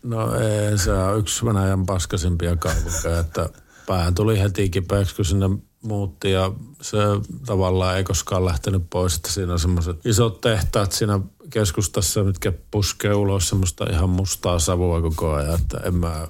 [0.04, 3.50] No ei, se on yksi Venäjän paskasimpia kaupunkeja, että
[3.88, 5.46] pää tuli heti kipeäksi, kun sinne
[5.88, 6.98] muutti ja se
[7.46, 11.20] tavallaan ei koskaan lähtenyt pois, että siinä on semmoiset isot tehtaat siinä
[11.50, 16.28] keskustassa, mitkä puskee ulos semmoista ihan mustaa savua koko ajan, että en mä,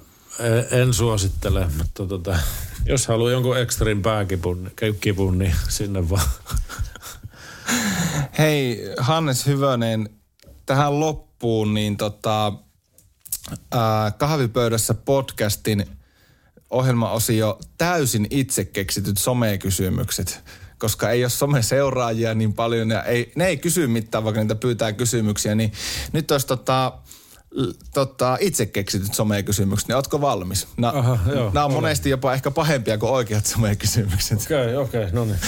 [0.70, 2.38] en, suosittele, mutta tota,
[2.86, 6.28] jos haluaa jonkun ekstrin pääkipun kipun, niin sinne vaan.
[8.38, 10.08] Hei Hannes Hyvönen,
[10.66, 12.52] tähän loppuun niin tota,
[14.18, 15.97] kahvipöydässä podcastin
[16.70, 20.40] ohjelmaosio täysin itse keksityt somekysymykset,
[20.78, 24.92] koska ei ole someseuraajia niin paljon ja ei, ne ei kysy mitään, vaikka niitä pyytää
[24.92, 25.72] kysymyksiä, niin
[26.12, 26.92] nyt olisi tota,
[27.94, 30.68] tota, itse keksityt somekysymykset, niin ootko valmis?
[30.76, 31.82] Nämä, Aha, joo, nämä on olen.
[31.82, 34.40] monesti jopa ehkä pahempia kuin oikeat somekysymykset.
[34.42, 35.38] Okei, okay, okei, okay, no niin.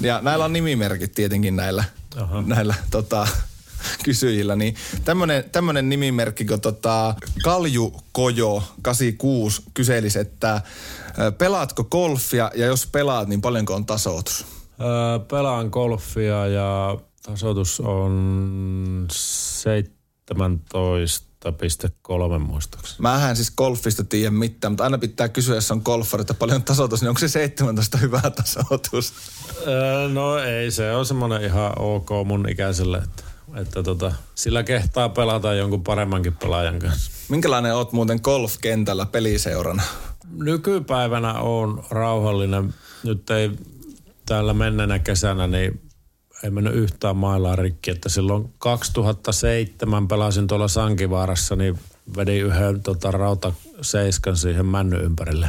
[0.00, 1.84] Ja näillä on nimimerkit tietenkin näillä,
[2.16, 2.42] Aha.
[2.42, 3.26] näillä tota,
[4.04, 4.74] kysyjillä, niin
[5.52, 10.62] tämmöinen nimimerkki kuin tota Kalju Kojo 86 kyselisi, että
[11.38, 14.46] pelaatko golfia ja jos pelaat, niin paljonko on tasoitus?
[14.80, 23.00] Öö, pelaan golfia ja tasoitus on 17 kolme muistaakseni.
[23.00, 27.00] Mähän siis golfista tiedä mitään, mutta aina pitää kysyä, jos on golfari, että paljon tasoitus,
[27.00, 29.12] niin onko se 17 hyvä tasoitus?
[29.66, 35.08] Öö, no ei, se on semmoinen ihan ok mun ikäiselle, että että tota, sillä kehtaa
[35.08, 37.10] pelata jonkun paremmankin pelaajan kanssa.
[37.28, 39.82] Minkälainen oot muuten golfkentällä peliseurana?
[40.32, 42.74] Nykypäivänä on rauhallinen.
[43.04, 43.50] Nyt ei
[44.26, 45.80] täällä menneenä kesänä, niin
[46.42, 47.90] ei mennyt yhtään mailaa rikki.
[47.90, 51.78] Että silloin 2007 pelasin tuolla Sankivaarassa, niin
[52.16, 55.48] vedin yhden tota, rautaseiskan siihen männy ympärille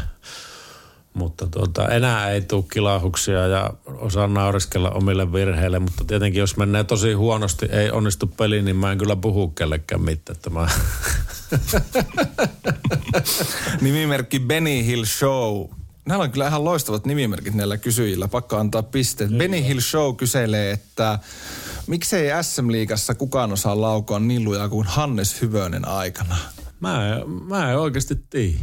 [1.13, 6.83] mutta tuota, enää ei tule kilahuksia ja osaa nauriskella omille virheille, mutta tietenkin jos menee
[6.83, 10.35] tosi huonosti, ei onnistu peli, niin mä en kyllä puhu kellekään mitään.
[10.35, 10.67] Että mä...
[13.81, 15.65] Nimimerkki Benny Hill Show.
[16.05, 18.27] Näillä on kyllä ihan loistavat nimimerkit näillä kysyjillä.
[18.27, 19.29] Pakko antaa pisteet.
[19.29, 19.37] Niin.
[19.37, 21.19] Benny Hill Show kyselee, että
[21.87, 26.37] miksei SM-liigassa kukaan osaa laukoa niin lujaa kuin Hannes Hyvönen aikana?
[26.79, 28.59] Mä en, mä en oikeasti tiedä.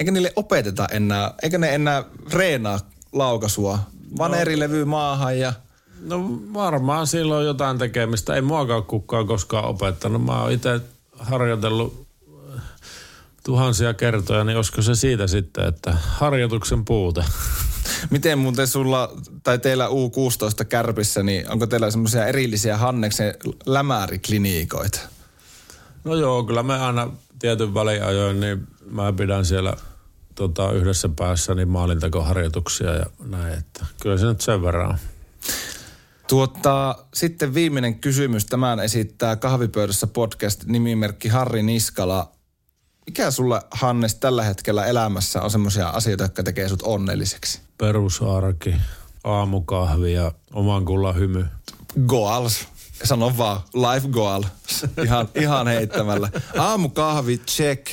[0.00, 2.80] Eikä niille opeteta enää, eikä ne enää reenaa
[3.12, 3.78] laukasua,
[4.18, 5.52] vaan no, eri levy maahan ja...
[6.00, 8.34] No varmaan silloin jotain tekemistä.
[8.34, 10.24] Ei muakaan kukaan koskaan opettanut.
[10.24, 10.80] Mä oon itse
[11.18, 12.06] harjoitellut
[12.54, 12.62] äh,
[13.44, 17.24] tuhansia kertoja, niin olisiko se siitä sitten, että harjoituksen puute.
[18.10, 23.34] Miten muuten sulla, tai teillä U16 kärpissä, niin onko teillä semmoisia erillisiä Hanneksen
[23.66, 25.00] lämäriklinikoita?
[26.04, 29.76] No joo, kyllä me aina tietyn väliajoin, niin mä pidän siellä
[30.40, 34.98] tota, yhdessä päässä niin maalintakoharjoituksia ja näin, että kyllä se nyt sen verran on.
[36.28, 38.46] Tuota, sitten viimeinen kysymys.
[38.46, 42.32] Tämän esittää kahvipöydässä podcast nimimerkki Harri Niskala.
[43.06, 47.60] Mikä sulla, Hannes, tällä hetkellä elämässä on semmoisia asioita, jotka tekee sut onnelliseksi?
[47.78, 48.74] Perusarki,
[49.24, 51.46] aamukahvi ja oman kullan hymy.
[52.06, 52.68] Goals.
[53.04, 54.42] Sano vaan, life goal.
[55.04, 56.28] ihan, ihan heittämällä.
[56.58, 57.86] Aamukahvi, check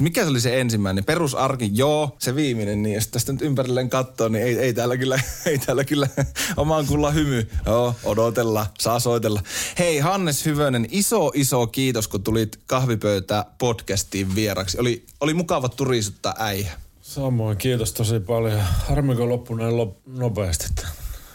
[0.00, 1.04] Siis mikä se oli se ensimmäinen?
[1.04, 5.20] Perusarki, joo, se viimeinen, niin jos tästä nyt ympärilleen katsoo, niin ei, ei täällä kyllä,
[5.46, 6.08] ei täällä kyllä
[6.56, 7.48] omaan kulla hymy.
[7.66, 9.42] Joo, odotella, saa soitella.
[9.78, 14.80] Hei Hannes Hyvönen, iso iso kiitos, kun tulit kahvipöytä podcastiin vieraksi.
[14.80, 16.72] Oli, oli mukava turisuttaa äijä.
[17.00, 18.60] Samoin, kiitos tosi paljon.
[18.60, 20.66] Harmiko loppu näin lop- nopeasti.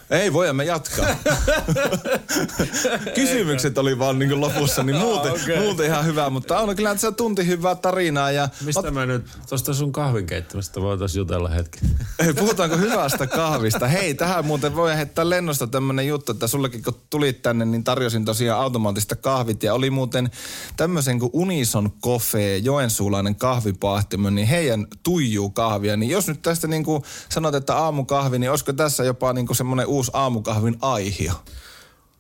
[0.09, 1.05] Ei, voimme jatkaa.
[3.15, 5.59] Kysymykset oli vaan niin lopussa, niin muuten, Ah, okei.
[5.59, 6.29] muuten ihan hyvä.
[6.29, 8.31] Mutta on kyllä se tunti hyvää tarinaa.
[8.31, 11.79] Ja Mistä mä nyt, tosta sun kahvin keittämistä voitais jutella hetki.
[12.23, 13.87] Hei, puhutaanko hyvästä kahvista?
[13.87, 18.25] Hei, tähän muuten voi heittää lennosta tämmönen juttu, että sullekin kun tulit tänne, niin tarjosin
[18.25, 19.63] tosiaan automaattista kahvit.
[19.63, 20.29] Ja oli muuten
[20.77, 25.97] tämmöisen kuin Unison Coffee, joensuulainen kahvipaahtimo, niin heidän tuijuu kahvia.
[25.97, 29.57] Niin jos nyt tästä niin kuin sanot, että aamukahvi, niin olisiko tässä jopa niin kuin
[29.57, 31.33] semmoinen uusi aamukahvin aihio?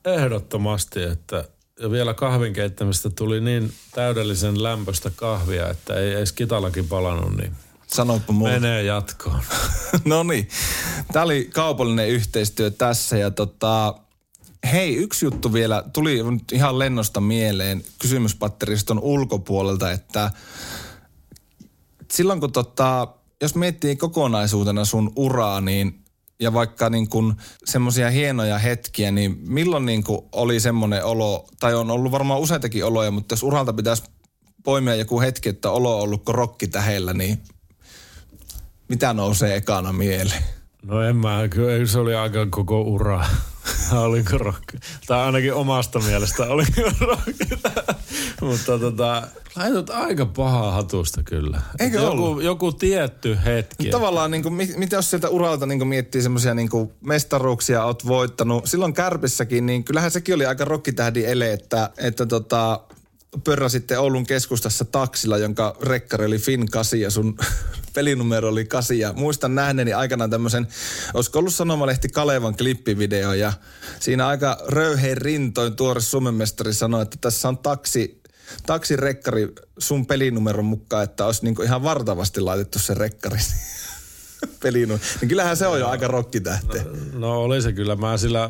[0.05, 1.45] Ehdottomasti, että
[1.79, 7.55] ja vielä kahvin keittämistä tuli niin täydellisen lämpöistä kahvia, että ei edes kitalakin palannut, niin
[8.31, 8.51] mulle.
[8.51, 9.41] menee jatkoon.
[10.05, 10.49] no niin,
[11.13, 13.95] tämä oli kaupallinen yhteistyö tässä ja tota,
[14.71, 20.31] hei yksi juttu vielä, tuli nyt ihan lennosta mieleen kysymyspatteriston ulkopuolelta, että
[22.11, 23.07] silloin kun tota,
[23.41, 26.04] jos miettii kokonaisuutena sun uraa, niin
[26.39, 27.33] ja vaikka niin kuin
[27.65, 32.85] semmoisia hienoja hetkiä, niin milloin niin kuin oli semmoinen olo, tai on ollut varmaan useitakin
[32.85, 34.03] oloja, mutta jos uralta pitäisi
[34.63, 37.43] poimia joku hetki, että olo on ollut rokki tähellä, niin
[38.89, 40.43] mitä nousee ekana mieleen?
[40.83, 43.25] No en mä, kyllä se oli aika koko ura.
[43.93, 44.77] Oliko rokki?
[45.07, 46.63] Tai ainakin omasta mielestä oli
[46.99, 47.55] rokki.
[48.41, 51.61] Mutta tota, laitot aika pahaa hatusta kyllä.
[51.79, 52.43] Eikö joku, ollut?
[52.43, 53.89] joku tietty hetki.
[53.89, 56.69] Tavallaan, niin kuin, mitä jos sieltä uralta niin kuin miettii semmoisia niin
[57.01, 58.65] mestaruuksia oot voittanut.
[58.65, 62.79] Silloin Kärpissäkin, niin kyllähän sekin oli aika rokkitähdi ele, että, että tota,
[63.43, 67.37] pörräsitte Oulun keskustassa taksilla, jonka rekkari oli Fin 8 ja sun
[67.93, 68.99] pelinumero oli 8.
[68.99, 70.67] Ja muistan nähneeni aikanaan tämmöisen,
[71.13, 73.53] olisiko ollut sanomalehti Kalevan klippivideo ja
[73.99, 78.21] siinä aika röyhein rintoin tuore Suomenmestari sanoi, että tässä on taksi,
[78.65, 83.39] taksirekkari sun pelinumeron mukaan, että olisi niinku ihan vartavasti laitettu se rekkari
[84.63, 85.05] pelinumero.
[85.21, 86.85] Niin kyllähän se on jo aika rokkitähte.
[87.13, 87.95] No oli se kyllä.
[87.95, 88.49] Mä sillä,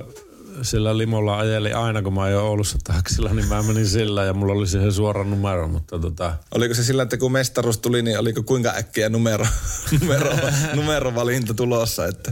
[0.62, 4.54] sillä limolla ajelin aina, kun mä ajoin Oulussa taksilla, niin mä menin sillä ja mulla
[4.54, 8.44] oli siihen suora numero, mutta tota, Oliko se sillä, että kun mestaruus tuli, niin oliko
[8.44, 9.46] kuinka äkkiä numero,
[10.02, 10.32] numero,
[10.74, 12.06] numerovalinta tulossa?
[12.06, 12.32] Että...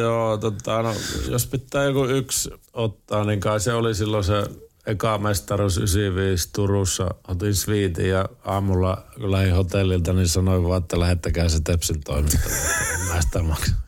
[0.00, 0.94] Joo, tota, no,
[1.28, 4.44] jos pitää joku yksi ottaa, niin kai se oli silloin se
[4.86, 7.14] eka mestaruus 95 Turussa.
[7.28, 12.24] Otin sviitin ja aamulla kun lähdin hotellilta, niin sanoin vaan, että lähettäkää se Tepsin en
[13.08, 13.72] Mä sitä maksa.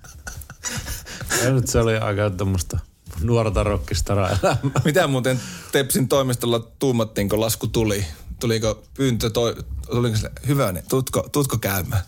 [1.45, 2.79] Ja nyt se oli aika tämmöistä
[3.21, 4.81] nuorta rockistaraa elämää.
[4.85, 5.41] Mitä muuten
[5.73, 8.05] Tepsin toimistolla tuumattiin, kun lasku tuli?
[8.41, 9.57] Tuliko pyyntö, toi,
[9.91, 12.03] tuliko se hyvä, niin tutko, tutko käymään?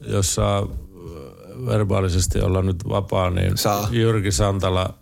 [0.00, 3.88] Jos saa äh, verbaalisesti olla nyt vapaa, niin Saa.
[3.90, 4.94] Jyrki Santala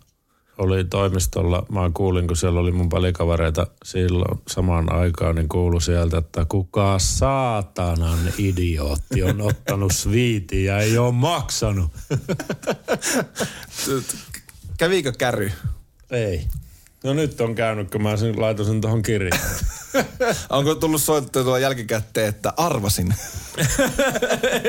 [0.57, 1.65] oli toimistolla.
[1.71, 6.99] Mä kuulin, kun siellä oli mun pelikavereita silloin samaan aikaan, niin kuulu sieltä, että kuka
[6.99, 11.91] saatanan idiootti on ottanut sviitin ja ei ole maksanut.
[14.77, 15.51] Kävikö käry?
[16.11, 16.47] Ei.
[17.03, 19.41] No nyt on käynyt, kun mä sen laitoin sen tuohon kirjaan.
[20.49, 23.15] Onko tullut soitettua jälkikäteen, että arvasin?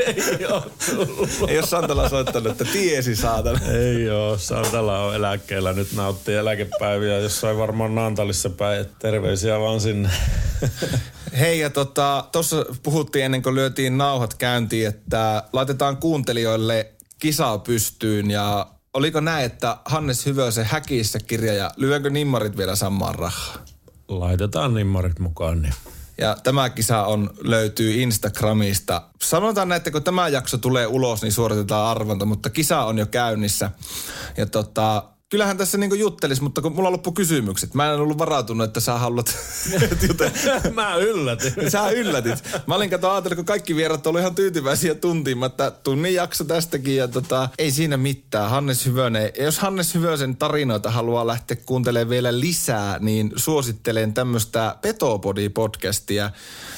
[0.07, 1.31] ei ole tullut.
[1.49, 3.61] Ei ole Santala soittanut, että tiesi saatana.
[3.67, 8.87] Ei oo, Santala on eläkkeellä, nyt nauttii eläkepäiviä jossain varmaan Naantalissa päin.
[8.99, 10.11] Terveisiä vaan sinne.
[11.39, 18.31] Hei ja tota, tuossa puhuttiin ennen kuin lyötiin nauhat käyntiin, että laitetaan kuuntelijoille kisaa pystyyn
[18.31, 23.57] ja oliko näin, että Hannes Hyvösen häkissä kirja ja lyönkö nimmarit vielä samaan rahaa?
[24.09, 25.75] Laitetaan nimmarit mukaan, niin
[26.19, 29.03] Ja tämä kisa on, löytyy Instagramista.
[29.23, 33.07] Sanotaan näin, että kun tämä jakso tulee ulos, niin suoritetaan arvonta, mutta kisa on jo
[33.07, 33.71] käynnissä.
[34.37, 37.75] Ja tota, kyllähän tässä niinku juttelis, mutta kun mulla loppu kysymykset.
[37.75, 39.37] Mä en ollut varautunut, että sä haluat
[40.09, 40.33] jutella.
[40.75, 41.53] Mä yllätin.
[41.71, 42.35] Sä yllätit.
[42.67, 46.97] Mä olin kato ajatellut, kun kaikki vierat oli ihan tyytyväisiä tuntiin, että tunnin jakso tästäkin
[46.97, 48.51] ja tota, ei siinä mitään.
[48.51, 54.77] Hannes Hyvönen, ja jos Hannes Hyvösen tarinoita haluaa lähteä kuuntelemaan vielä lisää, niin suosittelen tämmöistä
[54.83, 56.31] Petopodi-podcastia.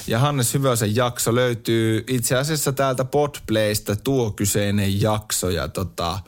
[0.07, 6.18] Ja Hannes Hyvösen jakso löytyy itse asiassa täältä Podplaysta tuo kyseinen jakso ja tota,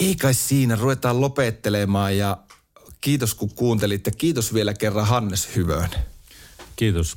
[0.00, 2.38] ei kai siinä, ruvetaan lopettelemaan ja
[3.00, 4.10] kiitos kun kuuntelitte.
[4.10, 5.90] Kiitos vielä kerran Hannes Hyvönen.
[6.76, 7.16] Kiitos.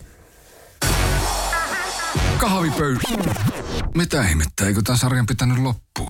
[2.37, 2.99] Kahvipöydä.
[3.95, 6.07] Mitä ihmettä, eikö tämän sarjan pitänyt loppua?